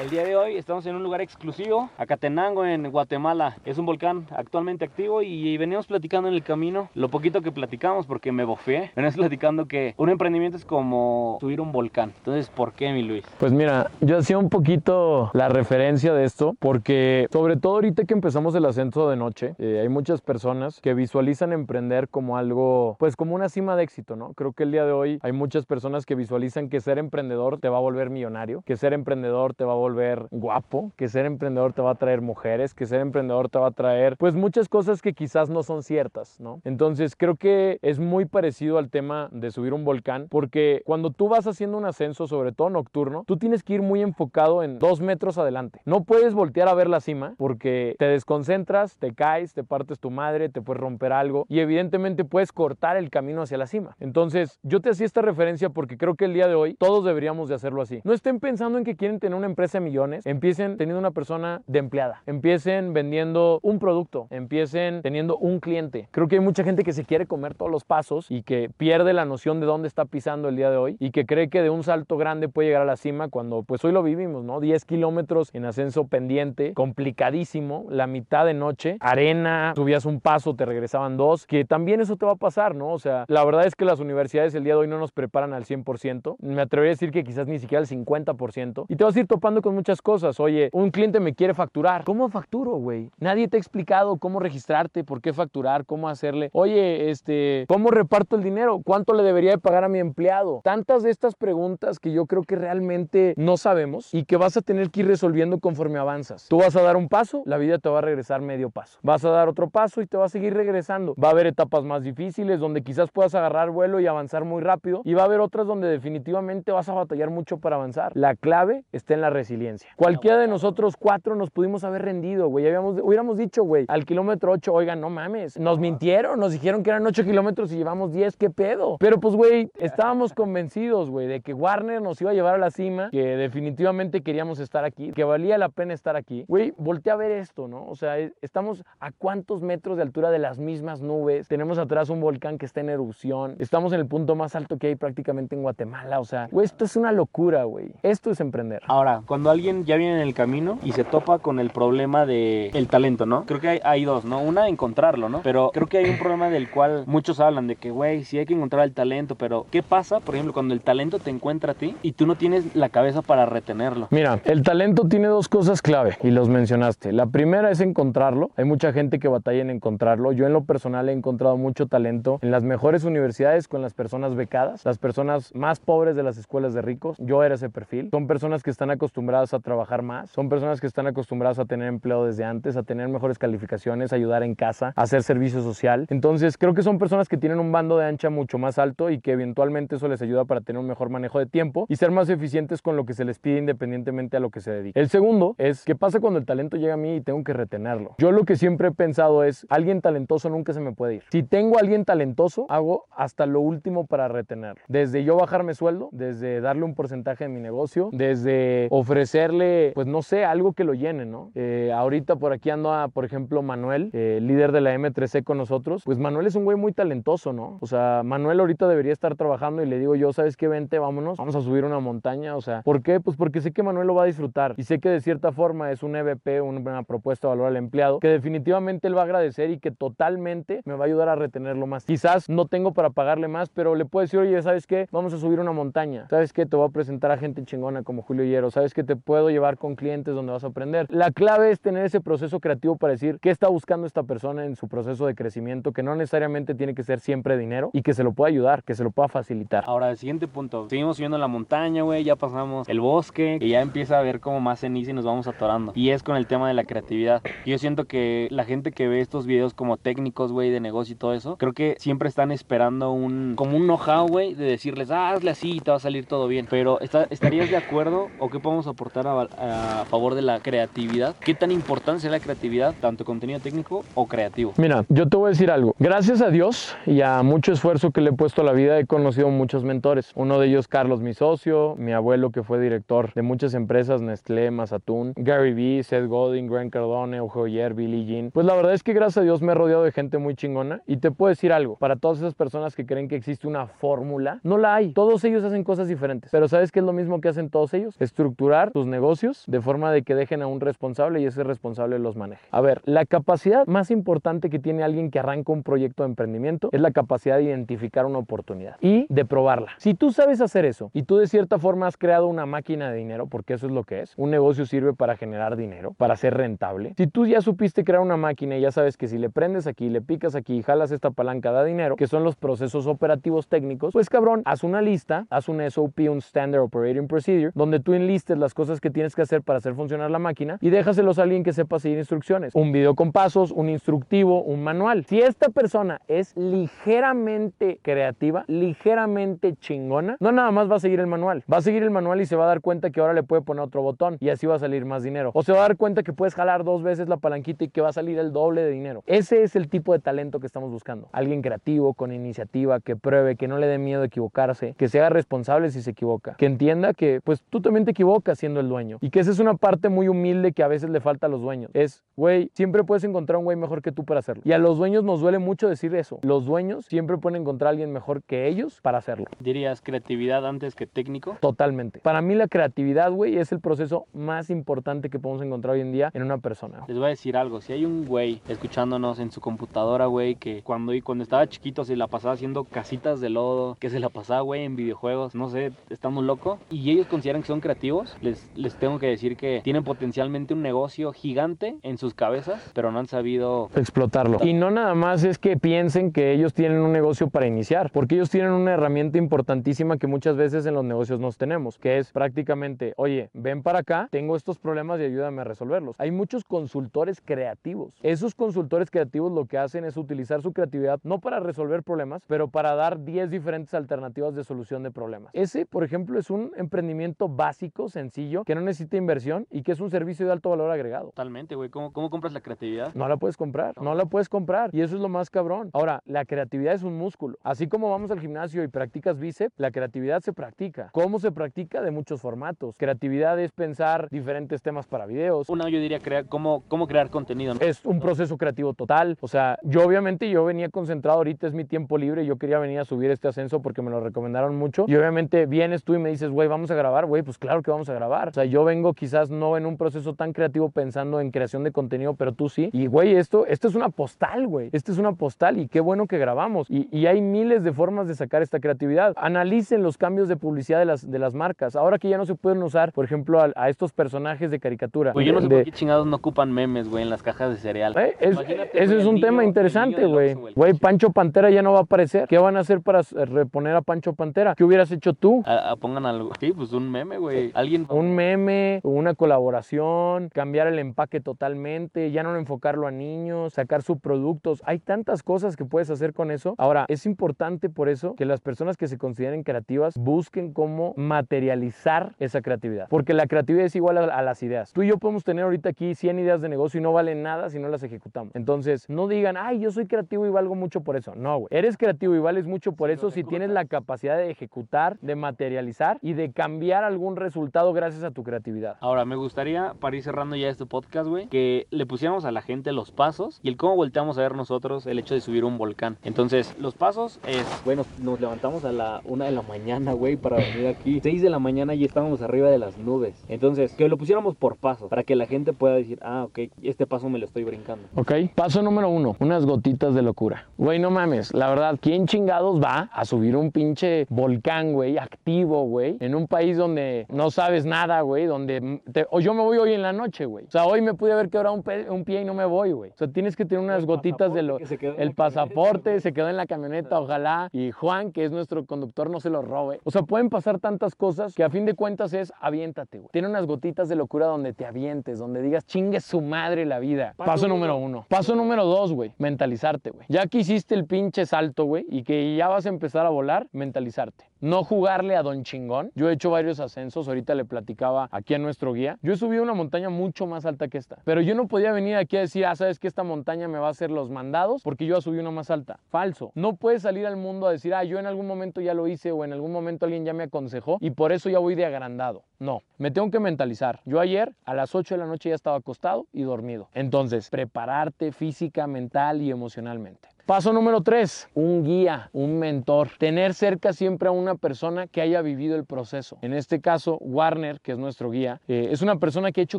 El 0.00 0.08
día 0.08 0.24
de 0.24 0.34
hoy 0.34 0.56
estamos 0.56 0.86
en 0.86 0.96
un 0.96 1.02
lugar 1.02 1.20
exclusivo, 1.20 1.90
Acatenango, 1.98 2.64
en 2.64 2.90
Guatemala. 2.90 3.58
Es 3.66 3.76
un 3.76 3.84
volcán 3.84 4.26
actualmente 4.30 4.82
activo 4.82 5.20
y 5.20 5.58
venimos 5.58 5.86
platicando 5.86 6.26
en 6.26 6.34
el 6.34 6.42
camino 6.42 6.88
lo 6.94 7.10
poquito 7.10 7.42
que 7.42 7.52
platicamos 7.52 8.06
porque 8.06 8.32
me 8.32 8.44
bofé. 8.44 8.92
Venimos 8.96 9.16
platicando 9.16 9.66
que 9.66 9.92
un 9.98 10.08
emprendimiento 10.08 10.56
es 10.56 10.64
como 10.64 11.36
subir 11.38 11.60
un 11.60 11.70
volcán. 11.70 12.14
Entonces, 12.16 12.48
¿por 12.48 12.72
qué, 12.72 12.94
mi 12.94 13.02
Luis? 13.02 13.24
Pues 13.38 13.52
mira, 13.52 13.90
yo 14.00 14.16
hacía 14.16 14.38
un 14.38 14.48
poquito 14.48 15.30
la 15.34 15.50
referencia 15.50 16.14
de 16.14 16.24
esto 16.24 16.56
porque, 16.58 17.26
sobre 17.30 17.58
todo 17.58 17.74
ahorita 17.74 18.04
que 18.04 18.14
empezamos 18.14 18.54
el 18.54 18.64
ascenso 18.64 19.10
de 19.10 19.16
noche, 19.16 19.54
eh, 19.58 19.80
hay 19.82 19.88
muchas 19.90 20.22
personas 20.22 20.80
que 20.80 20.94
visualizan 20.94 21.52
emprender 21.52 22.08
como 22.08 22.38
algo, 22.38 22.96
pues 22.98 23.16
como 23.16 23.34
una 23.34 23.50
cima 23.50 23.76
de 23.76 23.82
éxito, 23.82 24.16
¿no? 24.16 24.32
Creo 24.32 24.54
que 24.54 24.62
el 24.62 24.72
día 24.72 24.86
de 24.86 24.92
hoy 24.92 25.18
hay 25.22 25.32
muchas 25.32 25.66
personas 25.66 26.06
que 26.06 26.14
visualizan 26.14 26.70
que 26.70 26.80
ser 26.80 26.96
emprendedor 26.96 27.58
te 27.58 27.68
va 27.68 27.76
a 27.76 27.80
volver 27.80 28.08
millonario, 28.08 28.62
que 28.62 28.78
ser 28.78 28.94
emprendedor 28.94 29.52
te 29.52 29.66
va 29.66 29.72
a 29.72 29.76
volver 29.76 29.89
volver 29.90 30.28
guapo, 30.30 30.92
que 30.96 31.08
ser 31.08 31.26
emprendedor 31.26 31.72
te 31.72 31.82
va 31.82 31.90
a 31.92 31.94
traer 31.96 32.20
mujeres, 32.20 32.74
que 32.74 32.86
ser 32.86 33.00
emprendedor 33.00 33.48
te 33.48 33.58
va 33.58 33.68
a 33.68 33.70
traer 33.72 34.16
pues 34.16 34.34
muchas 34.34 34.68
cosas 34.68 35.02
que 35.02 35.14
quizás 35.14 35.50
no 35.50 35.62
son 35.62 35.82
ciertas, 35.82 36.38
¿no? 36.38 36.60
Entonces 36.64 37.16
creo 37.16 37.36
que 37.36 37.78
es 37.82 37.98
muy 37.98 38.24
parecido 38.24 38.78
al 38.78 38.88
tema 38.88 39.28
de 39.32 39.50
subir 39.50 39.74
un 39.74 39.84
volcán 39.84 40.28
porque 40.30 40.82
cuando 40.84 41.10
tú 41.10 41.28
vas 41.28 41.46
haciendo 41.46 41.76
un 41.76 41.86
ascenso, 41.86 42.26
sobre 42.28 42.52
todo 42.52 42.70
nocturno, 42.70 43.24
tú 43.26 43.36
tienes 43.36 43.64
que 43.64 43.74
ir 43.74 43.82
muy 43.82 44.00
enfocado 44.00 44.62
en 44.62 44.78
dos 44.78 45.00
metros 45.00 45.38
adelante. 45.38 45.80
No 45.84 46.04
puedes 46.04 46.34
voltear 46.34 46.68
a 46.68 46.74
ver 46.74 46.88
la 46.88 47.00
cima 47.00 47.34
porque 47.36 47.96
te 47.98 48.06
desconcentras, 48.06 48.96
te 48.96 49.12
caes, 49.12 49.54
te 49.54 49.64
partes 49.64 49.98
tu 49.98 50.10
madre, 50.10 50.48
te 50.48 50.62
puedes 50.62 50.80
romper 50.80 51.12
algo 51.12 51.46
y 51.48 51.60
evidentemente 51.60 52.24
puedes 52.24 52.52
cortar 52.52 52.96
el 52.96 53.10
camino 53.10 53.42
hacia 53.42 53.58
la 53.58 53.66
cima. 53.66 53.96
Entonces 53.98 54.60
yo 54.62 54.80
te 54.80 54.90
hacía 54.90 55.06
esta 55.06 55.22
referencia 55.22 55.70
porque 55.70 55.98
creo 55.98 56.14
que 56.14 56.26
el 56.26 56.34
día 56.34 56.46
de 56.46 56.54
hoy 56.54 56.74
todos 56.74 57.04
deberíamos 57.04 57.48
de 57.48 57.56
hacerlo 57.56 57.82
así. 57.82 58.00
No 58.04 58.12
estén 58.12 58.38
pensando 58.38 58.78
en 58.78 58.84
que 58.84 58.96
quieren 58.96 59.18
tener 59.18 59.36
una 59.36 59.46
empresa 59.46 59.79
millones, 59.80 60.26
empiecen 60.26 60.76
teniendo 60.76 60.98
una 60.98 61.10
persona 61.10 61.62
de 61.66 61.78
empleada, 61.78 62.22
empiecen 62.26 62.92
vendiendo 62.92 63.60
un 63.62 63.78
producto, 63.78 64.28
empiecen 64.30 65.02
teniendo 65.02 65.36
un 65.36 65.60
cliente. 65.60 66.08
Creo 66.10 66.28
que 66.28 66.36
hay 66.36 66.40
mucha 66.40 66.64
gente 66.64 66.84
que 66.84 66.92
se 66.92 67.04
quiere 67.04 67.26
comer 67.26 67.54
todos 67.54 67.70
los 67.70 67.84
pasos 67.84 68.30
y 68.30 68.42
que 68.42 68.70
pierde 68.76 69.12
la 69.12 69.24
noción 69.24 69.60
de 69.60 69.66
dónde 69.66 69.88
está 69.88 70.04
pisando 70.04 70.48
el 70.48 70.56
día 70.56 70.70
de 70.70 70.76
hoy 70.76 70.96
y 70.98 71.10
que 71.10 71.26
cree 71.26 71.48
que 71.48 71.62
de 71.62 71.70
un 71.70 71.82
salto 71.82 72.16
grande 72.16 72.48
puede 72.48 72.68
llegar 72.68 72.82
a 72.82 72.86
la 72.86 72.96
cima 72.96 73.28
cuando 73.28 73.62
pues 73.62 73.84
hoy 73.84 73.92
lo 73.92 74.02
vivimos, 74.02 74.44
¿no? 74.44 74.60
10 74.60 74.84
kilómetros 74.84 75.50
en 75.52 75.64
ascenso 75.64 76.06
pendiente, 76.06 76.74
complicadísimo, 76.74 77.86
la 77.88 78.06
mitad 78.06 78.46
de 78.46 78.54
noche, 78.54 78.96
arena, 79.00 79.72
subías 79.74 80.04
un 80.04 80.20
paso, 80.20 80.54
te 80.54 80.64
regresaban 80.64 81.16
dos, 81.16 81.46
que 81.46 81.64
también 81.64 82.00
eso 82.00 82.16
te 82.16 82.26
va 82.26 82.32
a 82.32 82.36
pasar, 82.36 82.74
¿no? 82.74 82.92
O 82.92 82.98
sea, 82.98 83.24
la 83.28 83.44
verdad 83.44 83.66
es 83.66 83.74
que 83.74 83.84
las 83.84 84.00
universidades 84.00 84.54
el 84.54 84.64
día 84.64 84.74
de 84.74 84.80
hoy 84.80 84.88
no 84.88 84.98
nos 84.98 85.12
preparan 85.12 85.52
al 85.52 85.64
100%, 85.64 86.36
me 86.40 86.62
atrevería 86.62 86.90
a 86.90 86.94
decir 86.94 87.10
que 87.10 87.24
quizás 87.24 87.46
ni 87.46 87.58
siquiera 87.58 87.80
al 87.80 87.86
50%, 87.86 88.86
y 88.88 88.96
te 88.96 89.04
vas 89.04 89.16
a 89.16 89.20
ir 89.20 89.26
topando 89.26 89.62
con 89.62 89.69
muchas 89.72 90.02
cosas. 90.02 90.40
Oye, 90.40 90.70
un 90.72 90.90
cliente 90.90 91.20
me 91.20 91.34
quiere 91.34 91.54
facturar. 91.54 92.04
¿Cómo 92.04 92.28
facturo, 92.28 92.72
güey? 92.72 93.10
Nadie 93.18 93.48
te 93.48 93.56
ha 93.56 93.60
explicado 93.60 94.18
cómo 94.18 94.40
registrarte, 94.40 95.04
por 95.04 95.20
qué 95.20 95.32
facturar, 95.32 95.86
cómo 95.86 96.08
hacerle. 96.08 96.50
Oye, 96.52 97.10
este, 97.10 97.64
¿cómo 97.68 97.90
reparto 97.90 98.36
el 98.36 98.42
dinero? 98.42 98.80
¿Cuánto 98.84 99.14
le 99.14 99.22
debería 99.22 99.52
de 99.52 99.58
pagar 99.58 99.84
a 99.84 99.88
mi 99.88 99.98
empleado? 99.98 100.60
Tantas 100.64 101.02
de 101.02 101.10
estas 101.10 101.34
preguntas 101.34 101.98
que 101.98 102.12
yo 102.12 102.26
creo 102.26 102.42
que 102.42 102.56
realmente 102.56 103.34
no 103.36 103.56
sabemos 103.56 104.12
y 104.14 104.24
que 104.24 104.36
vas 104.36 104.56
a 104.56 104.62
tener 104.62 104.90
que 104.90 105.00
ir 105.00 105.06
resolviendo 105.06 105.58
conforme 105.58 105.98
avanzas. 105.98 106.46
Tú 106.48 106.58
vas 106.58 106.76
a 106.76 106.82
dar 106.82 106.96
un 106.96 107.08
paso, 107.08 107.42
la 107.46 107.58
vida 107.58 107.78
te 107.78 107.88
va 107.88 107.98
a 107.98 108.02
regresar 108.02 108.40
medio 108.40 108.70
paso. 108.70 108.98
Vas 109.02 109.24
a 109.24 109.30
dar 109.30 109.48
otro 109.48 109.70
paso 109.70 110.02
y 110.02 110.06
te 110.06 110.16
va 110.16 110.26
a 110.26 110.28
seguir 110.28 110.54
regresando. 110.54 111.14
Va 111.22 111.28
a 111.28 111.30
haber 111.32 111.46
etapas 111.46 111.84
más 111.84 112.02
difíciles 112.02 112.60
donde 112.60 112.82
quizás 112.82 113.10
puedas 113.10 113.34
agarrar 113.34 113.70
vuelo 113.70 114.00
y 114.00 114.06
avanzar 114.06 114.44
muy 114.44 114.62
rápido 114.62 115.02
y 115.04 115.14
va 115.14 115.22
a 115.22 115.24
haber 115.26 115.40
otras 115.40 115.66
donde 115.66 115.88
definitivamente 115.88 116.72
vas 116.72 116.88
a 116.88 116.94
batallar 116.94 117.30
mucho 117.30 117.58
para 117.58 117.76
avanzar. 117.76 118.12
La 118.14 118.34
clave 118.34 118.84
está 118.92 119.14
en 119.14 119.20
la 119.20 119.30
resiliencia. 119.30 119.59
Cualquiera 119.96 120.38
de 120.38 120.48
nosotros 120.48 120.96
cuatro 120.96 121.34
nos 121.34 121.50
pudimos 121.50 121.84
haber 121.84 122.02
rendido, 122.02 122.48
güey. 122.48 122.66
Habíamos, 122.66 123.00
hubiéramos 123.02 123.36
dicho, 123.36 123.62
güey, 123.62 123.84
al 123.88 124.04
kilómetro 124.04 124.52
8, 124.52 124.72
oigan, 124.72 125.00
no 125.00 125.10
mames, 125.10 125.58
nos 125.58 125.78
mintieron, 125.78 126.40
nos 126.40 126.52
dijeron 126.52 126.82
que 126.82 126.90
eran 126.90 127.06
8 127.06 127.24
kilómetros 127.24 127.72
y 127.72 127.76
llevamos 127.76 128.12
10, 128.12 128.36
¿qué 128.36 128.50
pedo? 128.50 128.96
Pero 128.98 129.20
pues, 129.20 129.34
güey, 129.34 129.70
estábamos 129.78 130.32
convencidos, 130.32 131.10
güey, 131.10 131.26
de 131.26 131.40
que 131.40 131.52
Warner 131.52 132.00
nos 132.00 132.20
iba 132.20 132.30
a 132.30 132.34
llevar 132.34 132.54
a 132.54 132.58
la 132.58 132.70
cima, 132.70 133.10
que 133.10 133.36
definitivamente 133.36 134.22
queríamos 134.22 134.60
estar 134.60 134.84
aquí, 134.84 135.12
que 135.12 135.24
valía 135.24 135.58
la 135.58 135.68
pena 135.68 135.94
estar 135.94 136.16
aquí. 136.16 136.44
Güey, 136.48 136.72
volteé 136.78 137.12
a 137.12 137.16
ver 137.16 137.32
esto, 137.32 137.68
¿no? 137.68 137.86
O 137.86 137.96
sea, 137.96 138.18
estamos 138.40 138.84
a 138.98 139.12
cuántos 139.12 139.62
metros 139.62 139.96
de 139.96 140.02
altura 140.02 140.30
de 140.30 140.38
las 140.38 140.58
mismas 140.58 141.02
nubes, 141.02 141.48
tenemos 141.48 141.78
atrás 141.78 142.08
un 142.08 142.20
volcán 142.20 142.58
que 142.58 142.66
está 142.66 142.80
en 142.80 142.90
erupción, 142.90 143.56
estamos 143.58 143.92
en 143.92 144.00
el 144.00 144.06
punto 144.06 144.34
más 144.34 144.54
alto 144.56 144.78
que 144.78 144.88
hay 144.88 144.96
prácticamente 144.96 145.54
en 145.54 145.62
Guatemala, 145.62 146.20
o 146.20 146.24
sea, 146.24 146.48
güey, 146.50 146.64
esto 146.64 146.84
es 146.84 146.96
una 146.96 147.12
locura, 147.12 147.64
güey. 147.64 147.92
Esto 148.02 148.30
es 148.30 148.40
emprender. 148.40 148.82
Ahora, 148.86 149.22
cuando 149.40 149.52
alguien 149.52 149.86
ya 149.86 149.96
viene 149.96 150.16
en 150.16 150.20
el 150.20 150.34
camino 150.34 150.78
y 150.84 150.92
se 150.92 151.02
topa 151.02 151.38
con 151.38 151.60
el 151.60 151.70
problema 151.70 152.26
de 152.26 152.68
el 152.74 152.88
talento, 152.88 153.24
¿no? 153.24 153.46
Creo 153.46 153.58
que 153.58 153.70
hay, 153.70 153.80
hay 153.84 154.04
dos, 154.04 154.26
¿no? 154.26 154.42
Una, 154.42 154.68
encontrarlo, 154.68 155.30
¿no? 155.30 155.40
Pero 155.42 155.70
creo 155.72 155.86
que 155.86 155.96
hay 155.96 156.10
un 156.10 156.18
problema 156.18 156.50
del 156.50 156.68
cual 156.68 157.04
muchos 157.06 157.40
hablan 157.40 157.66
de 157.66 157.76
que, 157.76 157.90
güey, 157.90 158.24
sí 158.24 158.36
hay 158.36 158.44
que 158.44 158.52
encontrar 158.52 158.84
el 158.84 158.92
talento, 158.92 159.36
pero 159.36 159.64
¿qué 159.70 159.82
pasa, 159.82 160.20
por 160.20 160.34
ejemplo, 160.34 160.52
cuando 160.52 160.74
el 160.74 160.82
talento 160.82 161.20
te 161.20 161.30
encuentra 161.30 161.72
a 161.72 161.74
ti 161.74 161.96
y 162.02 162.12
tú 162.12 162.26
no 162.26 162.34
tienes 162.34 162.76
la 162.76 162.90
cabeza 162.90 163.22
para 163.22 163.46
retenerlo? 163.46 164.08
Mira, 164.10 164.42
el 164.44 164.62
talento 164.62 165.08
tiene 165.08 165.28
dos 165.28 165.48
cosas 165.48 165.80
clave 165.80 166.18
y 166.22 166.30
los 166.32 166.50
mencionaste. 166.50 167.10
La 167.10 167.24
primera 167.24 167.70
es 167.70 167.80
encontrarlo. 167.80 168.50
Hay 168.58 168.66
mucha 168.66 168.92
gente 168.92 169.18
que 169.18 169.28
batalla 169.28 169.62
en 169.62 169.70
encontrarlo. 169.70 170.32
Yo 170.32 170.44
en 170.44 170.52
lo 170.52 170.64
personal 170.64 171.08
he 171.08 171.12
encontrado 171.12 171.56
mucho 171.56 171.86
talento 171.86 172.40
en 172.42 172.50
las 172.50 172.62
mejores 172.62 173.04
universidades 173.04 173.68
con 173.68 173.80
las 173.80 173.94
personas 173.94 174.34
becadas, 174.34 174.84
las 174.84 174.98
personas 174.98 175.54
más 175.54 175.80
pobres 175.80 176.14
de 176.14 176.24
las 176.24 176.36
escuelas 176.36 176.74
de 176.74 176.82
ricos. 176.82 177.16
Yo 177.18 177.42
era 177.42 177.54
ese 177.54 177.70
perfil. 177.70 178.10
Son 178.10 178.26
personas 178.26 178.62
que 178.62 178.68
están 178.68 178.90
acostumbradas 178.90 179.29
a 179.34 179.60
trabajar 179.60 180.02
más, 180.02 180.30
son 180.30 180.48
personas 180.48 180.80
que 180.80 180.86
están 180.86 181.06
acostumbradas 181.06 181.58
a 181.58 181.64
tener 181.64 181.88
empleo 181.88 182.24
desde 182.24 182.44
antes, 182.44 182.76
a 182.76 182.82
tener 182.82 183.08
mejores 183.08 183.38
calificaciones, 183.38 184.12
ayudar 184.12 184.42
en 184.42 184.54
casa, 184.54 184.92
a 184.96 185.02
hacer 185.02 185.22
servicio 185.22 185.62
social. 185.62 186.06
Entonces 186.10 186.58
creo 186.58 186.74
que 186.74 186.82
son 186.82 186.98
personas 186.98 187.28
que 187.28 187.36
tienen 187.36 187.60
un 187.60 187.72
bando 187.72 187.96
de 187.96 188.06
ancha 188.06 188.30
mucho 188.30 188.58
más 188.58 188.78
alto 188.78 189.10
y 189.10 189.20
que 189.20 189.32
eventualmente 189.32 189.96
eso 189.96 190.08
les 190.08 190.20
ayuda 190.20 190.44
para 190.44 190.60
tener 190.60 190.80
un 190.80 190.86
mejor 190.86 191.10
manejo 191.10 191.38
de 191.38 191.46
tiempo 191.46 191.86
y 191.88 191.96
ser 191.96 192.10
más 192.10 192.28
eficientes 192.28 192.82
con 192.82 192.96
lo 192.96 193.04
que 193.04 193.14
se 193.14 193.24
les 193.24 193.38
pide 193.38 193.58
independientemente 193.58 194.36
a 194.36 194.40
lo 194.40 194.50
que 194.50 194.60
se 194.60 194.70
dedique. 194.70 194.98
El 194.98 195.08
segundo 195.08 195.54
es 195.58 195.84
qué 195.84 195.94
pasa 195.94 196.20
cuando 196.20 196.38
el 196.38 196.46
talento 196.46 196.76
llega 196.76 196.94
a 196.94 196.96
mí 196.96 197.16
y 197.16 197.20
tengo 197.20 197.42
que 197.44 197.52
retenerlo. 197.52 198.16
Yo 198.18 198.32
lo 198.32 198.44
que 198.44 198.56
siempre 198.56 198.88
he 198.88 198.92
pensado 198.92 199.44
es 199.44 199.66
alguien 199.70 200.00
talentoso 200.00 200.50
nunca 200.50 200.72
se 200.72 200.80
me 200.80 200.92
puede 200.92 201.16
ir. 201.16 201.22
Si 201.30 201.42
tengo 201.42 201.76
a 201.76 201.80
alguien 201.80 202.04
talentoso, 202.04 202.66
hago 202.68 203.06
hasta 203.16 203.46
lo 203.46 203.60
último 203.60 204.06
para 204.06 204.28
retenerlo. 204.28 204.82
Desde 204.88 205.24
yo 205.24 205.36
bajarme 205.36 205.74
sueldo, 205.74 206.08
desde 206.12 206.60
darle 206.60 206.84
un 206.84 206.94
porcentaje 206.94 207.44
de 207.44 207.50
mi 207.50 207.60
negocio, 207.60 208.10
desde 208.12 208.88
ofrecerle, 209.20 209.92
pues 209.94 210.06
no 210.06 210.22
sé, 210.22 210.46
algo 210.46 210.72
que 210.72 210.82
lo 210.82 210.94
llene, 210.94 211.26
¿no? 211.26 211.50
Eh, 211.54 211.92
ahorita 211.94 212.36
por 212.36 212.52
aquí 212.52 212.70
anda, 212.70 213.08
por 213.08 213.26
ejemplo, 213.26 213.60
Manuel, 213.60 214.08
eh, 214.14 214.38
líder 214.40 214.72
de 214.72 214.80
la 214.80 214.94
M3C 214.94 215.44
con 215.44 215.58
nosotros. 215.58 216.02
Pues 216.06 216.18
Manuel 216.18 216.46
es 216.46 216.54
un 216.54 216.64
güey 216.64 216.78
muy 216.78 216.92
talentoso, 216.92 217.52
¿no? 217.52 217.76
O 217.80 217.86
sea, 217.86 218.22
Manuel 218.24 218.60
ahorita 218.60 218.88
debería 218.88 219.12
estar 219.12 219.36
trabajando 219.36 219.82
y 219.82 219.86
le 219.86 219.98
digo 219.98 220.14
yo, 220.14 220.32
¿sabes 220.32 220.56
qué? 220.56 220.68
Vente, 220.68 220.98
vámonos, 220.98 221.36
vamos 221.36 221.54
a 221.54 221.60
subir 221.60 221.84
una 221.84 222.00
montaña. 222.00 222.56
O 222.56 222.62
sea, 222.62 222.80
¿por 222.80 223.02
qué? 223.02 223.20
Pues 223.20 223.36
porque 223.36 223.60
sé 223.60 223.72
que 223.72 223.82
Manuel 223.82 224.06
lo 224.06 224.14
va 224.14 224.22
a 224.22 224.26
disfrutar 224.26 224.74
y 224.78 224.84
sé 224.84 225.00
que 225.00 225.10
de 225.10 225.20
cierta 225.20 225.52
forma 225.52 225.90
es 225.90 226.02
un 226.02 226.16
EVP, 226.16 226.62
una 226.62 227.02
propuesta 227.02 227.48
de 227.48 227.50
valor 227.50 227.66
al 227.66 227.76
empleado, 227.76 228.20
que 228.20 228.28
definitivamente 228.28 229.06
él 229.06 229.16
va 229.16 229.22
a 229.22 229.24
agradecer 229.24 229.70
y 229.70 229.78
que 229.78 229.90
totalmente 229.90 230.80
me 230.86 230.94
va 230.94 231.04
a 231.04 231.06
ayudar 231.08 231.28
a 231.28 231.34
retenerlo 231.34 231.86
más. 231.86 232.06
Quizás 232.06 232.48
no 232.48 232.66
tengo 232.66 232.94
para 232.94 233.10
pagarle 233.10 233.48
más, 233.48 233.68
pero 233.68 233.94
le 233.94 234.06
puedo 234.06 234.22
decir, 234.22 234.40
oye, 234.40 234.60
¿sabes 234.62 234.86
qué? 234.86 235.08
Vamos 235.12 235.34
a 235.34 235.38
subir 235.38 235.60
una 235.60 235.72
montaña. 235.72 236.26
¿Sabes 236.30 236.54
qué? 236.54 236.64
Te 236.64 236.76
voy 236.76 236.88
a 236.88 236.90
presentar 236.90 237.30
a 237.30 237.36
gente 237.36 237.62
chingona 237.64 238.02
como 238.02 238.22
Julio 238.22 238.44
Hierro. 238.44 238.70
¿Sabes 238.70 238.94
qué? 238.94 239.04
Te 239.10 239.16
puedo 239.16 239.50
llevar 239.50 239.76
con 239.76 239.96
clientes 239.96 240.36
donde 240.36 240.52
vas 240.52 240.62
a 240.62 240.68
aprender. 240.68 241.08
La 241.10 241.32
clave 241.32 241.72
es 241.72 241.80
tener 241.80 242.04
ese 242.04 242.20
proceso 242.20 242.60
creativo 242.60 242.94
para 242.94 243.14
decir 243.14 243.40
qué 243.42 243.50
está 243.50 243.66
buscando 243.66 244.06
esta 244.06 244.22
persona 244.22 244.64
en 244.64 244.76
su 244.76 244.86
proceso 244.86 245.26
de 245.26 245.34
crecimiento, 245.34 245.90
que 245.90 246.04
no 246.04 246.14
necesariamente 246.14 246.76
tiene 246.76 246.94
que 246.94 247.02
ser 247.02 247.18
siempre 247.18 247.58
dinero 247.58 247.90
y 247.92 248.02
que 248.02 248.14
se 248.14 248.22
lo 248.22 248.30
pueda 248.34 248.50
ayudar, 248.50 248.84
que 248.84 248.94
se 248.94 249.02
lo 249.02 249.10
pueda 249.10 249.26
facilitar. 249.26 249.82
Ahora, 249.88 250.10
el 250.10 250.16
siguiente 250.16 250.46
punto. 250.46 250.88
Seguimos 250.88 251.16
subiendo 251.16 251.38
la 251.38 251.48
montaña, 251.48 252.04
güey, 252.04 252.22
ya 252.22 252.36
pasamos 252.36 252.88
el 252.88 253.00
bosque 253.00 253.58
y 253.60 253.70
ya 253.70 253.80
empieza 253.80 254.16
a 254.16 254.22
ver 254.22 254.38
como 254.38 254.60
más 254.60 254.78
ceniza 254.78 255.10
y 255.10 255.14
nos 255.14 255.24
vamos 255.24 255.48
atorando. 255.48 255.90
Y 255.96 256.10
es 256.10 256.22
con 256.22 256.36
el 256.36 256.46
tema 256.46 256.68
de 256.68 256.74
la 256.74 256.84
creatividad. 256.84 257.42
Yo 257.66 257.78
siento 257.78 258.04
que 258.04 258.46
la 258.52 258.62
gente 258.62 258.92
que 258.92 259.08
ve 259.08 259.18
estos 259.18 259.44
videos 259.44 259.74
como 259.74 259.96
técnicos, 259.96 260.52
güey, 260.52 260.70
de 260.70 260.78
negocio 260.78 261.14
y 261.14 261.18
todo 261.18 261.34
eso, 261.34 261.56
creo 261.56 261.72
que 261.72 261.96
siempre 261.98 262.28
están 262.28 262.52
esperando 262.52 263.10
un, 263.10 263.54
como 263.56 263.76
un 263.76 263.88
know-how, 263.88 264.28
güey, 264.28 264.54
de 264.54 264.66
decirles, 264.66 265.10
ah, 265.10 265.30
hazle 265.30 265.50
así 265.50 265.78
y 265.78 265.80
te 265.80 265.90
va 265.90 265.96
a 265.96 266.00
salir 266.00 266.26
todo 266.26 266.46
bien. 266.46 266.68
Pero 266.70 267.00
¿está, 267.00 267.26
¿estarías 267.30 267.68
de 267.70 267.76
acuerdo 267.76 268.28
o 268.38 268.50
qué 268.50 268.60
podemos 268.60 268.86
aportar 269.00 269.26
a, 269.26 270.04
favor 270.10 270.34
de 270.34 270.42
la 270.42 270.60
creatividad, 270.60 271.34
¿qué 271.40 271.54
tan 271.54 271.70
importante 271.70 272.26
es 272.26 272.30
la 272.30 272.38
creatividad, 272.38 272.94
tanto 273.00 273.24
contenido 273.24 273.58
técnico 273.58 274.04
o 274.14 274.26
creativo? 274.26 274.74
Mira, 274.76 275.06
yo 275.08 275.26
te 275.26 275.38
voy 275.38 275.46
a 275.46 275.50
decir 275.50 275.70
algo. 275.70 275.94
Gracias 275.98 276.42
a 276.42 276.50
Dios 276.50 276.94
y 277.06 277.22
a 277.22 277.42
mucho 277.42 277.72
esfuerzo 277.72 278.10
que 278.10 278.20
le 278.20 278.28
he 278.28 278.32
puesto 278.34 278.60
a 278.60 278.64
la 278.64 278.72
vida, 278.72 278.98
he 278.98 279.06
conocido 279.06 279.48
muchos 279.48 279.84
mentores. 279.84 280.32
Uno 280.34 280.58
de 280.58 280.66
ellos, 280.66 280.86
Carlos, 280.86 281.22
mi 281.22 281.32
socio, 281.32 281.94
mi 281.96 282.12
abuelo, 282.12 282.50
que 282.50 282.62
fue 282.62 282.78
director 282.78 283.32
de 283.32 283.40
muchas 283.40 283.72
empresas, 283.72 284.20
Nestlé, 284.20 284.70
Mazatún, 284.70 285.32
Gary 285.36 285.72
Vee, 285.72 286.02
Seth 286.02 286.26
Godin, 286.26 286.66
Grant 286.66 286.92
Cardone, 286.92 287.38
Eugenio 287.38 287.68
Yer, 287.68 287.94
Billie 287.94 288.26
Jean. 288.26 288.50
Pues 288.50 288.66
la 288.66 288.74
verdad 288.74 288.92
es 288.92 289.02
que 289.02 289.14
gracias 289.14 289.38
a 289.38 289.42
Dios 289.42 289.62
me 289.62 289.72
he 289.72 289.74
rodeado 289.74 290.02
de 290.02 290.12
gente 290.12 290.36
muy 290.36 290.54
chingona 290.54 291.00
y 291.06 291.16
te 291.16 291.30
puedo 291.30 291.48
decir 291.48 291.72
algo. 291.72 291.96
Para 291.96 292.16
todas 292.16 292.38
esas 292.38 292.54
personas 292.54 292.94
que 292.94 293.06
creen 293.06 293.28
que 293.28 293.36
existe 293.36 293.66
una 293.66 293.86
fórmula, 293.86 294.60
no 294.62 294.76
la 294.76 294.94
hay. 294.94 295.14
Todos 295.14 295.42
ellos 295.44 295.64
hacen 295.64 295.84
cosas 295.84 296.06
diferentes. 296.06 296.50
Pero 296.50 296.68
¿sabes 296.68 296.92
qué 296.92 296.98
es 296.98 297.06
lo 297.06 297.14
mismo 297.14 297.40
que 297.40 297.48
hacen 297.48 297.70
todos 297.70 297.94
ellos? 297.94 298.14
Estructurar 298.20 298.89
sus 298.92 299.06
negocios 299.06 299.64
de 299.66 299.80
forma 299.80 300.12
de 300.12 300.22
que 300.22 300.34
dejen 300.34 300.62
a 300.62 300.66
un 300.66 300.80
responsable 300.80 301.40
y 301.40 301.46
ese 301.46 301.64
responsable 301.64 302.18
los 302.18 302.36
maneje. 302.36 302.62
A 302.70 302.80
ver, 302.80 303.02
la 303.04 303.26
capacidad 303.26 303.86
más 303.86 304.10
importante 304.10 304.70
que 304.70 304.78
tiene 304.78 305.02
alguien 305.02 305.30
que 305.30 305.38
arranca 305.38 305.72
un 305.72 305.82
proyecto 305.82 306.22
de 306.22 306.30
emprendimiento 306.30 306.88
es 306.92 307.00
la 307.00 307.10
capacidad 307.10 307.56
de 307.56 307.64
identificar 307.64 308.26
una 308.26 308.38
oportunidad 308.38 308.96
y 309.00 309.26
de 309.28 309.44
probarla. 309.44 309.92
Si 309.98 310.14
tú 310.14 310.32
sabes 310.32 310.60
hacer 310.60 310.84
eso 310.84 311.10
y 311.12 311.22
tú 311.22 311.36
de 311.36 311.46
cierta 311.46 311.78
forma 311.78 312.06
has 312.06 312.16
creado 312.16 312.46
una 312.46 312.66
máquina 312.66 313.10
de 313.10 313.18
dinero, 313.18 313.46
porque 313.46 313.74
eso 313.74 313.86
es 313.86 313.92
lo 313.92 314.04
que 314.04 314.20
es, 314.20 314.34
un 314.36 314.50
negocio 314.50 314.86
sirve 314.86 315.12
para 315.12 315.36
generar 315.36 315.76
dinero, 315.76 316.14
para 316.16 316.36
ser 316.36 316.54
rentable. 316.54 317.14
Si 317.16 317.26
tú 317.26 317.46
ya 317.46 317.60
supiste 317.60 318.04
crear 318.04 318.20
una 318.22 318.36
máquina 318.36 318.76
y 318.76 318.80
ya 318.80 318.90
sabes 318.90 319.16
que 319.16 319.28
si 319.28 319.38
le 319.38 319.50
prendes 319.50 319.86
aquí, 319.86 320.08
le 320.08 320.20
picas 320.20 320.54
aquí 320.54 320.76
y 320.76 320.82
jalas 320.82 321.12
esta 321.12 321.30
palanca 321.30 321.72
da 321.72 321.84
dinero, 321.84 322.16
que 322.16 322.26
son 322.26 322.44
los 322.44 322.56
procesos 322.56 323.06
operativos 323.06 323.68
técnicos, 323.68 324.12
pues 324.12 324.28
cabrón, 324.28 324.62
haz 324.64 324.82
una 324.82 325.02
lista, 325.02 325.46
haz 325.50 325.68
un 325.68 325.88
SOP, 325.90 326.20
un 326.30 326.38
Standard 326.38 326.82
Operating 326.82 327.28
Procedure, 327.28 327.72
donde 327.74 328.00
tú 328.00 328.14
enlistes 328.14 328.58
las 328.58 328.74
cosas 328.74 328.79
que 329.00 329.10
tienes 329.10 329.34
que 329.34 329.42
hacer 329.42 329.62
para 329.62 329.76
hacer 329.76 329.94
funcionar 329.94 330.30
la 330.30 330.38
máquina 330.38 330.78
y 330.80 330.90
déjaselos 330.90 331.38
a 331.38 331.42
alguien 331.42 331.62
que 331.62 331.72
sepa 331.72 331.98
seguir 331.98 332.18
instrucciones. 332.18 332.74
Un 332.74 332.92
video 332.92 333.14
con 333.14 333.30
pasos, 333.30 333.70
un 333.70 333.90
instructivo, 333.90 334.62
un 334.62 334.82
manual. 334.82 335.26
Si 335.26 335.40
esta 335.40 335.68
persona 335.68 336.20
es 336.28 336.56
ligeramente 336.56 338.00
creativa, 338.02 338.64
ligeramente 338.68 339.76
chingona, 339.76 340.36
no 340.40 340.50
nada 340.50 340.70
más 340.70 340.90
va 340.90 340.96
a 340.96 341.00
seguir 341.00 341.20
el 341.20 341.26
manual, 341.26 341.62
va 341.70 341.76
a 341.76 341.82
seguir 341.82 342.02
el 342.02 342.10
manual 342.10 342.40
y 342.40 342.46
se 342.46 342.56
va 342.56 342.64
a 342.64 342.68
dar 342.68 342.80
cuenta 342.80 343.10
que 343.10 343.20
ahora 343.20 343.34
le 343.34 343.42
puede 343.42 343.62
poner 343.62 343.82
otro 343.82 344.00
botón 344.02 344.38
y 344.40 344.48
así 344.48 344.66
va 344.66 344.76
a 344.76 344.78
salir 344.78 345.04
más 345.04 345.22
dinero. 345.22 345.50
O 345.52 345.62
se 345.62 345.72
va 345.72 345.78
a 345.78 345.82
dar 345.82 345.96
cuenta 345.98 346.22
que 346.22 346.32
puedes 346.32 346.54
jalar 346.54 346.82
dos 346.84 347.02
veces 347.02 347.28
la 347.28 347.36
palanquita 347.36 347.84
y 347.84 347.88
que 347.88 348.00
va 348.00 348.08
a 348.08 348.12
salir 348.12 348.38
el 348.38 348.52
doble 348.52 348.82
de 348.82 348.90
dinero. 348.90 349.22
Ese 349.26 349.62
es 349.62 349.76
el 349.76 349.88
tipo 349.88 350.14
de 350.14 350.20
talento 350.20 350.58
que 350.58 350.66
estamos 350.66 350.90
buscando. 350.90 351.28
Alguien 351.32 351.60
creativo, 351.60 352.14
con 352.14 352.32
iniciativa, 352.32 353.00
que 353.00 353.16
pruebe, 353.16 353.56
que 353.56 353.68
no 353.68 353.76
le 353.76 353.86
dé 353.86 353.98
miedo 353.98 354.24
equivocarse, 354.24 354.94
que 354.96 355.08
se 355.08 355.18
haga 355.18 355.28
responsable 355.28 355.90
si 355.90 356.00
se 356.00 356.12
equivoca, 356.12 356.54
que 356.54 356.66
entienda 356.66 357.12
que 357.12 357.40
pues 357.44 357.62
tú 357.68 357.80
también 357.80 358.04
te 358.04 358.12
equivocas 358.12 358.58
siendo 358.70 358.80
el 358.80 358.88
dueño 358.88 359.18
y 359.20 359.30
que 359.30 359.40
esa 359.40 359.50
es 359.50 359.58
una 359.58 359.74
parte 359.74 360.08
muy 360.08 360.28
humilde 360.28 360.72
que 360.72 360.82
a 360.82 360.88
veces 360.88 361.10
le 361.10 361.20
falta 361.20 361.46
a 361.46 361.50
los 361.50 361.60
dueños. 361.60 361.90
Es, 361.94 362.22
güey, 362.36 362.70
siempre 362.74 363.04
puedes 363.04 363.24
encontrar 363.24 363.58
un 363.58 363.64
güey 363.64 363.76
mejor 363.76 364.02
que 364.02 364.12
tú 364.12 364.24
para 364.24 364.40
hacerlo. 364.40 364.62
Y 364.64 364.72
a 364.72 364.78
los 364.78 364.98
dueños 364.98 365.24
nos 365.24 365.40
duele 365.40 365.58
mucho 365.58 365.88
decir 365.88 366.14
eso. 366.14 366.38
Los 366.42 366.64
dueños 366.66 367.06
siempre 367.06 367.38
pueden 367.38 367.62
encontrar 367.62 367.88
a 367.88 367.90
alguien 367.90 368.12
mejor 368.12 368.42
que 368.42 368.68
ellos 368.68 369.00
para 369.02 369.18
hacerlo. 369.18 369.46
¿Dirías 369.58 370.00
creatividad 370.02 370.66
antes 370.66 370.94
que 370.94 371.06
técnico? 371.06 371.56
Totalmente. 371.60 372.20
Para 372.20 372.42
mí 372.42 372.54
la 372.54 372.68
creatividad, 372.68 373.32
güey, 373.32 373.58
es 373.58 373.72
el 373.72 373.80
proceso 373.80 374.26
más 374.32 374.70
importante 374.70 375.30
que 375.30 375.38
podemos 375.38 375.64
encontrar 375.64 375.94
hoy 375.94 376.00
en 376.00 376.12
día 376.12 376.30
en 376.34 376.42
una 376.42 376.58
persona. 376.58 377.04
Les 377.08 377.16
voy 377.16 377.26
a 377.26 377.30
decir 377.30 377.56
algo, 377.56 377.80
si 377.80 377.92
hay 377.92 378.04
un 378.04 378.26
güey 378.26 378.60
escuchándonos 378.68 379.38
en 379.40 379.50
su 379.50 379.60
computadora, 379.60 380.26
güey, 380.26 380.56
que 380.56 380.82
cuando, 380.82 381.12
cuando 381.24 381.42
estaba 381.42 381.66
chiquito 381.66 382.04
se 382.04 382.16
la 382.16 382.26
pasaba 382.26 382.54
haciendo 382.54 382.84
casitas 382.84 383.40
de 383.40 383.50
lodo, 383.50 383.96
que 383.98 384.10
se 384.10 384.20
la 384.20 384.28
pasaba, 384.28 384.60
güey, 384.60 384.84
en 384.84 384.96
videojuegos, 384.96 385.54
no 385.54 385.68
sé, 385.68 385.92
estamos 386.10 386.44
loco, 386.44 386.78
y 386.90 387.10
ellos 387.10 387.26
consideran 387.26 387.62
que 387.62 387.68
son 387.68 387.80
creativos, 387.80 388.36
les, 388.40 388.59
les 388.74 388.94
tengo 388.94 389.18
que 389.18 389.26
decir 389.26 389.56
que 389.56 389.80
tienen 389.84 390.04
potencialmente 390.04 390.74
un 390.74 390.82
negocio 390.82 391.32
gigante 391.32 391.96
en 392.02 392.18
sus 392.18 392.34
cabezas, 392.34 392.90
pero 392.94 393.12
no 393.12 393.18
han 393.18 393.26
sabido 393.26 393.90
explotarlo. 393.94 394.58
Y 394.62 394.72
no 394.72 394.90
nada 394.90 395.14
más 395.14 395.44
es 395.44 395.58
que 395.58 395.76
piensen 395.76 396.32
que 396.32 396.52
ellos 396.52 396.72
tienen 396.72 396.98
un 397.00 397.12
negocio 397.12 397.50
para 397.50 397.66
iniciar, 397.66 398.10
porque 398.12 398.36
ellos 398.36 398.50
tienen 398.50 398.72
una 398.72 398.92
herramienta 398.92 399.38
importantísima 399.38 400.16
que 400.16 400.26
muchas 400.26 400.56
veces 400.56 400.86
en 400.86 400.94
los 400.94 401.04
negocios 401.04 401.38
no 401.38 401.50
tenemos, 401.52 401.98
que 401.98 402.18
es 402.18 402.32
prácticamente, 402.32 403.14
oye, 403.16 403.50
ven 403.52 403.82
para 403.82 404.00
acá, 404.00 404.28
tengo 404.30 404.56
estos 404.56 404.78
problemas 404.78 405.20
y 405.20 405.24
ayúdame 405.24 405.62
a 405.62 405.64
resolverlos. 405.64 406.16
Hay 406.18 406.30
muchos 406.30 406.64
consultores 406.64 407.40
creativos. 407.44 408.14
Esos 408.22 408.54
consultores 408.54 409.10
creativos 409.10 409.52
lo 409.52 409.66
que 409.66 409.78
hacen 409.78 410.04
es 410.04 410.16
utilizar 410.16 410.62
su 410.62 410.72
creatividad 410.72 411.20
no 411.22 411.40
para 411.40 411.60
resolver 411.60 412.02
problemas, 412.02 412.42
pero 412.46 412.68
para 412.68 412.94
dar 412.94 413.24
10 413.24 413.50
diferentes 413.50 413.94
alternativas 413.94 414.54
de 414.54 414.64
solución 414.64 415.02
de 415.02 415.10
problemas. 415.10 415.50
Ese, 415.54 415.86
por 415.86 416.04
ejemplo, 416.04 416.38
es 416.38 416.50
un 416.50 416.72
emprendimiento 416.76 417.48
básico, 417.48 418.08
sencillo, 418.08 418.39
que 418.64 418.74
no 418.74 418.80
necesita 418.80 419.16
inversión 419.16 419.66
y 419.70 419.82
que 419.82 419.92
es 419.92 420.00
un 420.00 420.10
servicio 420.10 420.46
de 420.46 420.52
alto 420.52 420.70
valor 420.70 420.90
agregado. 420.90 421.26
Totalmente, 421.26 421.74
güey. 421.74 421.90
¿Cómo, 421.90 422.12
¿Cómo 422.12 422.30
compras 422.30 422.52
la 422.52 422.60
creatividad? 422.60 423.14
No 423.14 423.28
la 423.28 423.36
puedes 423.36 423.56
comprar, 423.56 424.00
no 424.00 424.14
la 424.14 424.26
puedes 424.26 424.48
comprar. 424.48 424.90
Y 424.92 425.00
eso 425.00 425.16
es 425.16 425.22
lo 425.22 425.28
más 425.28 425.50
cabrón. 425.50 425.90
Ahora, 425.92 426.22
la 426.26 426.44
creatividad 426.44 426.94
es 426.94 427.02
un 427.02 427.16
músculo. 427.16 427.58
Así 427.62 427.88
como 427.88 428.10
vamos 428.10 428.30
al 428.30 428.40
gimnasio 428.40 428.82
y 428.82 428.88
practicas 428.88 429.38
bíceps, 429.38 429.74
la 429.78 429.90
creatividad 429.90 430.40
se 430.40 430.52
practica. 430.52 431.10
¿Cómo 431.12 431.38
se 431.38 431.52
practica? 431.52 432.02
De 432.02 432.10
muchos 432.10 432.40
formatos. 432.40 432.94
Creatividad 432.96 433.58
es 433.60 433.72
pensar 433.72 434.28
diferentes 434.30 434.82
temas 434.82 435.06
para 435.06 435.26
videos. 435.26 435.68
Una, 435.68 435.88
yo 435.88 436.00
diría, 436.00 436.20
crear, 436.20 436.46
cómo, 436.46 436.82
cómo 436.88 437.06
crear 437.06 437.30
contenido. 437.30 437.74
¿no? 437.74 437.80
Es 437.80 438.04
un 438.04 438.20
proceso 438.20 438.56
creativo 438.56 438.94
total. 438.94 439.36
O 439.40 439.48
sea, 439.48 439.78
yo 439.82 440.04
obviamente 440.04 440.48
yo 440.50 440.64
venía 440.64 440.88
concentrado, 440.88 441.38
ahorita 441.38 441.66
es 441.66 441.74
mi 441.74 441.84
tiempo 441.84 442.18
libre, 442.18 442.46
yo 442.46 442.56
quería 442.56 442.78
venir 442.78 443.00
a 443.00 443.04
subir 443.04 443.30
este 443.30 443.48
ascenso 443.48 443.82
porque 443.82 444.02
me 444.02 444.10
lo 444.10 444.20
recomendaron 444.20 444.76
mucho. 444.76 445.04
Y 445.08 445.16
obviamente 445.16 445.66
vienes 445.66 446.04
tú 446.04 446.14
y 446.14 446.18
me 446.18 446.30
dices, 446.30 446.50
güey, 446.50 446.68
vamos 446.68 446.90
a 446.90 446.94
grabar, 446.94 447.26
güey, 447.26 447.42
pues 447.42 447.58
claro 447.58 447.82
que 447.82 447.90
vamos 447.90 448.08
a 448.08 448.14
grabar. 448.30 448.48
O 448.48 448.52
sea, 448.52 448.64
yo 448.64 448.84
vengo 448.84 449.12
quizás 449.14 449.50
no 449.50 449.76
en 449.76 449.86
un 449.86 449.96
proceso 449.96 450.34
tan 450.34 450.52
creativo 450.52 450.90
pensando 450.90 451.40
en 451.40 451.50
creación 451.50 451.82
de 451.84 451.90
contenido, 451.92 452.34
pero 452.34 452.52
tú 452.52 452.68
sí. 452.68 452.88
Y 452.92 453.06
güey, 453.06 453.34
esto, 453.34 453.66
esto 453.66 453.88
es 453.88 453.94
una 453.94 454.08
postal, 454.10 454.66
güey. 454.68 454.88
Esto 454.92 455.10
es 455.12 455.18
una 455.18 455.32
postal 455.32 455.78
y 455.78 455.88
qué 455.88 456.00
bueno 456.00 456.26
que 456.26 456.38
grabamos. 456.38 456.88
Y, 456.88 457.08
y 457.10 457.26
hay 457.26 457.40
miles 457.40 457.82
de 457.82 457.92
formas 457.92 458.28
de 458.28 458.34
sacar 458.34 458.62
esta 458.62 458.78
creatividad. 458.80 459.32
Analicen 459.36 460.02
los 460.02 460.16
cambios 460.16 460.48
de 460.48 460.56
publicidad 460.56 460.98
de 461.00 461.04
las, 461.06 461.28
de 461.28 461.38
las 461.38 461.54
marcas. 461.54 461.96
Ahora 461.96 462.18
que 462.18 462.28
ya 462.28 462.38
no 462.38 462.46
se 462.46 462.54
pueden 462.54 462.82
usar, 462.82 463.12
por 463.12 463.24
ejemplo, 463.24 463.60
a, 463.60 463.70
a 463.74 463.88
estos 463.88 464.12
personajes 464.12 464.70
de 464.70 464.78
caricatura. 464.78 465.32
Güey, 465.32 465.46
yo 465.46 465.52
no 465.52 465.60
sé 465.60 465.68
de- 465.68 465.74
por 465.76 465.84
qué 465.84 465.92
chingados 465.92 466.26
no 466.26 466.36
ocupan 466.36 466.70
memes, 466.72 467.08
güey, 467.08 467.22
en 467.24 467.30
las 467.30 467.42
cajas 467.42 467.70
de 467.70 467.76
cereal. 467.76 468.14
Eh, 468.16 468.36
es- 468.40 468.58
ese 468.94 469.18
es 469.18 469.26
un 469.26 469.34
niño- 469.36 469.46
tema 469.46 469.64
interesante, 469.64 470.24
güey. 470.26 470.54
Güey, 470.54 470.94
Pancho 470.94 471.30
Pantera 471.30 471.70
ya 471.70 471.82
no 471.82 471.92
va 471.92 472.00
a 472.00 472.02
aparecer. 472.02 472.46
¿Qué 472.48 472.58
van 472.58 472.76
a 472.76 472.80
hacer 472.80 473.00
para 473.00 473.22
reponer 473.22 473.96
a 473.96 474.02
Pancho 474.02 474.34
Pantera? 474.34 474.74
¿Qué 474.76 474.84
hubieras 474.84 475.10
hecho 475.10 475.32
tú? 475.32 475.62
A- 475.66 475.90
a- 475.92 475.96
pongan 475.96 476.26
algo. 476.26 476.50
Sí, 476.60 476.72
pues 476.72 476.92
un 476.92 477.10
meme, 477.10 477.38
güey. 477.38 477.70
Alguien. 477.74 478.06
Un 478.08 478.19
meme, 478.28 479.00
una 479.02 479.34
colaboración, 479.34 480.48
cambiar 480.50 480.86
el 480.86 480.98
empaque 480.98 481.40
totalmente, 481.40 482.30
ya 482.30 482.42
no 482.42 482.54
enfocarlo 482.56 483.06
a 483.06 483.10
niños, 483.10 483.74
sacar 483.74 484.02
subproductos. 484.02 484.82
Hay 484.84 484.98
tantas 484.98 485.42
cosas 485.42 485.76
que 485.76 485.84
puedes 485.84 486.10
hacer 486.10 486.32
con 486.32 486.50
eso. 486.50 486.74
Ahora, 486.78 487.06
es 487.08 487.26
importante 487.26 487.88
por 487.88 488.08
eso 488.08 488.34
que 488.34 488.44
las 488.44 488.60
personas 488.60 488.96
que 488.96 489.08
se 489.08 489.18
consideren 489.18 489.62
creativas 489.62 490.14
busquen 490.16 490.72
cómo 490.72 491.14
materializar 491.16 492.34
esa 492.38 492.62
creatividad. 492.62 493.08
Porque 493.08 493.34
la 493.34 493.46
creatividad 493.46 493.86
es 493.86 493.96
igual 493.96 494.18
a, 494.18 494.24
a 494.24 494.42
las 494.42 494.62
ideas. 494.62 494.92
Tú 494.92 495.02
y 495.02 495.08
yo 495.08 495.18
podemos 495.18 495.44
tener 495.44 495.64
ahorita 495.64 495.88
aquí 495.88 496.14
100 496.14 496.38
ideas 496.38 496.60
de 496.60 496.68
negocio 496.68 496.98
y 496.98 497.02
no 497.02 497.12
valen 497.12 497.42
nada 497.42 497.70
si 497.70 497.78
no 497.78 497.88
las 497.88 498.02
ejecutamos. 498.02 498.54
Entonces, 498.54 499.08
no 499.08 499.28
digan, 499.28 499.56
ay, 499.56 499.80
yo 499.80 499.90
soy 499.90 500.06
creativo 500.06 500.46
y 500.46 500.50
valgo 500.50 500.74
mucho 500.74 501.00
por 501.02 501.16
eso. 501.16 501.34
No, 501.34 501.58
güey. 501.58 501.68
Eres 501.70 501.96
creativo 501.96 502.34
y 502.34 502.38
vales 502.38 502.66
mucho 502.66 502.92
por 502.92 503.08
Si 503.10 503.14
eso 503.14 503.30
si 503.30 503.44
tienes 503.44 503.70
la 503.70 503.84
capacidad 503.84 504.36
de 504.36 504.50
ejecutar, 504.50 505.18
de 505.20 505.36
materializar 505.36 506.18
y 506.22 506.34
de 506.34 506.52
cambiar 506.52 507.04
algún 507.04 507.36
resultado 507.36 507.92
gracias 507.92 508.09
a 508.22 508.30
tu 508.30 508.42
creatividad. 508.42 508.96
Ahora, 509.00 509.24
me 509.24 509.36
gustaría, 509.36 509.94
para 509.98 510.16
ir 510.16 510.22
cerrando 510.22 510.56
ya 510.56 510.68
este 510.68 510.86
podcast, 510.86 511.28
güey, 511.28 511.46
que 511.48 511.86
le 511.90 512.06
pusiéramos 512.06 512.44
a 512.44 512.52
la 512.52 512.62
gente 512.62 512.92
los 512.92 513.10
pasos 513.10 513.60
y 513.62 513.68
el 513.68 513.76
cómo 513.76 513.96
volteamos 513.96 514.36
a 514.38 514.42
ver 514.42 514.54
nosotros 514.54 515.06
el 515.06 515.18
hecho 515.18 515.34
de 515.34 515.40
subir 515.40 515.64
un 515.64 515.78
volcán. 515.78 516.18
Entonces, 516.22 516.74
los 516.78 516.94
pasos 516.94 517.40
es, 517.46 517.64
bueno, 517.84 518.04
nos 518.20 518.40
levantamos 518.40 518.84
a 518.84 518.92
la 518.92 519.20
una 519.24 519.46
de 519.46 519.52
la 519.52 519.62
mañana, 519.62 520.12
güey, 520.12 520.36
para 520.36 520.56
venir 520.56 520.88
aquí. 520.88 521.20
6 521.22 521.42
de 521.42 521.50
la 521.50 521.58
mañana 521.58 521.94
y 521.94 522.04
estábamos 522.04 522.42
arriba 522.42 522.68
de 522.68 522.78
las 522.78 522.98
nubes. 522.98 523.44
Entonces, 523.48 523.92
que 523.94 524.08
lo 524.08 524.18
pusiéramos 524.18 524.56
por 524.56 524.76
pasos, 524.76 525.08
para 525.08 525.24
que 525.24 525.36
la 525.36 525.46
gente 525.46 525.72
pueda 525.72 525.94
decir, 525.94 526.18
ah, 526.22 526.44
ok, 526.44 526.58
este 526.82 527.06
paso 527.06 527.28
me 527.28 527.38
lo 527.38 527.46
estoy 527.46 527.64
brincando. 527.64 528.08
¿Ok? 528.14 528.32
Paso 528.54 528.82
número 528.82 529.08
uno, 529.08 529.36
unas 529.38 529.66
gotitas 529.66 530.14
de 530.14 530.22
locura. 530.22 530.66
Güey, 530.76 530.98
no 530.98 531.10
mames, 531.10 531.52
la 531.54 531.68
verdad, 531.68 531.98
¿quién 532.00 532.26
chingados 532.26 532.80
va 532.80 533.10
a 533.12 533.24
subir 533.24 533.56
un 533.56 533.70
pinche 533.70 534.26
volcán, 534.28 534.92
güey, 534.92 535.18
activo, 535.18 535.84
güey, 535.84 536.16
en 536.20 536.34
un 536.34 536.46
país 536.46 536.76
donde 536.76 537.26
no 537.28 537.50
sabes 537.50 537.84
nada, 537.84 537.99
güey, 538.22 538.46
donde... 538.46 539.00
te- 539.12 539.26
o 539.30 539.40
yo 539.40 539.54
me 539.54 539.62
voy 539.62 539.78
hoy 539.78 539.92
en 539.92 540.02
la 540.02 540.12
noche, 540.12 540.44
güey. 540.46 540.66
O 540.66 540.70
sea, 540.70 540.86
hoy 540.86 541.00
me 541.00 541.14
pude 541.14 541.32
haber 541.32 541.48
quebrado 541.50 541.74
un, 541.74 541.82
pe- 541.82 542.08
un 542.10 542.24
pie 542.24 542.42
y 542.42 542.44
no 542.44 542.54
me 542.54 542.64
voy, 542.64 542.92
güey. 542.92 543.10
O 543.12 543.16
sea, 543.16 543.28
tienes 543.28 543.56
que 543.56 543.64
tener 543.64 543.84
unas 543.84 544.00
El 544.00 544.06
gotitas 544.06 544.52
de 544.54 544.62
lo... 544.62 544.78
pasaporte 544.78 544.82
que 544.82 544.86
se 544.88 544.98
quedó 544.98 545.14
en 545.14 545.20
El 545.20 545.34
pasaporte 545.34 546.20
se 546.20 546.32
quedó 546.32 546.48
en 546.48 546.56
la 546.56 546.66
camioneta, 546.66 547.20
ojalá. 547.20 547.68
Y 547.72 547.90
Juan, 547.92 548.32
que 548.32 548.44
es 548.44 548.50
nuestro 548.50 548.84
conductor, 548.86 549.30
no 549.30 549.40
se 549.40 549.50
lo 549.50 549.62
robe. 549.62 550.00
O 550.04 550.10
sea, 550.10 550.22
pueden 550.22 550.48
pasar 550.50 550.78
tantas 550.80 551.14
cosas 551.14 551.54
que 551.54 551.62
a 551.64 551.70
fin 551.70 551.84
de 551.86 551.94
cuentas 551.94 552.32
es 552.32 552.52
aviéntate, 552.60 553.18
güey. 553.18 553.30
Tiene 553.32 553.48
unas 553.48 553.66
gotitas 553.66 554.08
de 554.08 554.16
locura 554.16 554.46
donde 554.46 554.72
te 554.72 554.86
avientes, 554.86 555.38
donde 555.38 555.62
digas 555.62 555.84
chingue 555.86 556.20
su 556.20 556.40
madre 556.40 556.86
la 556.86 556.98
vida. 556.98 557.34
Paso 557.36 557.50
Paso, 557.50 557.68
número 557.68 557.96
uno. 557.96 558.26
Paso 558.28 558.54
número 558.56 558.84
dos, 558.84 559.12
güey. 559.12 559.32
Mentalizarte, 559.38 560.10
güey. 560.10 560.26
Ya 560.28 560.46
que 560.46 560.58
hiciste 560.58 560.94
el 560.94 561.06
pinche 561.06 561.46
salto, 561.46 561.84
güey, 561.84 562.06
y 562.08 562.22
que 562.22 562.56
ya 562.56 562.68
vas 562.68 562.86
a 562.86 562.88
empezar 562.88 563.26
a 563.26 563.30
volar, 563.30 563.66
mentalizarte. 563.72 564.49
No 564.60 564.84
jugarle 564.84 565.36
a 565.36 565.42
don 565.42 565.64
chingón. 565.64 566.10
Yo 566.14 566.28
he 566.28 566.32
hecho 566.32 566.50
varios 566.50 566.80
ascensos, 566.80 567.28
ahorita 567.28 567.54
le 567.54 567.64
platicaba 567.64 568.28
aquí 568.30 568.54
a 568.54 568.58
nuestro 568.58 568.92
guía. 568.92 569.18
Yo 569.22 569.32
he 569.32 569.36
subido 569.36 569.62
una 569.62 569.74
montaña 569.74 570.10
mucho 570.10 570.46
más 570.46 570.66
alta 570.66 570.88
que 570.88 570.98
esta, 570.98 571.18
pero 571.24 571.40
yo 571.40 571.54
no 571.54 571.68
podía 571.68 571.92
venir 571.92 572.16
aquí 572.16 572.36
a 572.36 572.40
decir, 572.40 572.66
ah, 572.66 572.76
sabes 572.76 572.98
que 572.98 573.08
esta 573.08 573.22
montaña 573.22 573.68
me 573.68 573.78
va 573.78 573.88
a 573.88 573.90
hacer 573.90 574.10
los 574.10 574.30
mandados 574.30 574.82
porque 574.82 575.06
yo 575.06 575.20
subí 575.20 575.38
una 575.38 575.50
más 575.50 575.70
alta. 575.70 576.00
Falso. 576.08 576.52
No 576.54 576.76
puedes 576.76 577.02
salir 577.02 577.26
al 577.26 577.36
mundo 577.36 577.66
a 577.66 577.72
decir, 577.72 577.94
ah, 577.94 578.04
yo 578.04 578.18
en 578.18 578.26
algún 578.26 578.46
momento 578.46 578.80
ya 578.80 578.94
lo 578.94 579.06
hice 579.08 579.32
o 579.32 579.44
en 579.44 579.52
algún 579.52 579.72
momento 579.72 580.06
alguien 580.06 580.24
ya 580.24 580.32
me 580.32 580.44
aconsejó 580.44 580.98
y 581.00 581.10
por 581.10 581.32
eso 581.32 581.48
ya 581.48 581.58
voy 581.58 581.74
de 581.74 581.86
agrandado. 581.86 582.42
No, 582.58 582.82
me 582.98 583.10
tengo 583.10 583.30
que 583.30 583.40
mentalizar. 583.40 584.00
Yo 584.04 584.20
ayer 584.20 584.54
a 584.64 584.74
las 584.74 584.94
8 584.94 585.14
de 585.14 585.18
la 585.18 585.26
noche 585.26 585.48
ya 585.48 585.54
estaba 585.54 585.76
acostado 585.76 586.26
y 586.32 586.42
dormido. 586.42 586.88
Entonces, 586.92 587.48
prepararte 587.48 588.32
física, 588.32 588.86
mental 588.86 589.40
y 589.40 589.50
emocionalmente. 589.50 590.28
Paso 590.50 590.72
número 590.72 591.00
tres, 591.00 591.48
un 591.54 591.84
guía, 591.84 592.28
un 592.32 592.58
mentor. 592.58 593.10
Tener 593.18 593.54
cerca 593.54 593.92
siempre 593.92 594.26
a 594.26 594.32
una 594.32 594.56
persona 594.56 595.06
que 595.06 595.20
haya 595.20 595.42
vivido 595.42 595.76
el 595.76 595.84
proceso. 595.84 596.38
En 596.42 596.54
este 596.54 596.80
caso, 596.80 597.18
Warner, 597.20 597.78
que 597.80 597.92
es 597.92 597.98
nuestro 597.98 598.32
guía, 598.32 598.60
eh, 598.66 598.88
es 598.90 599.00
una 599.00 599.14
persona 599.20 599.52
que 599.52 599.60
ha 599.60 599.62
hecho 599.62 599.78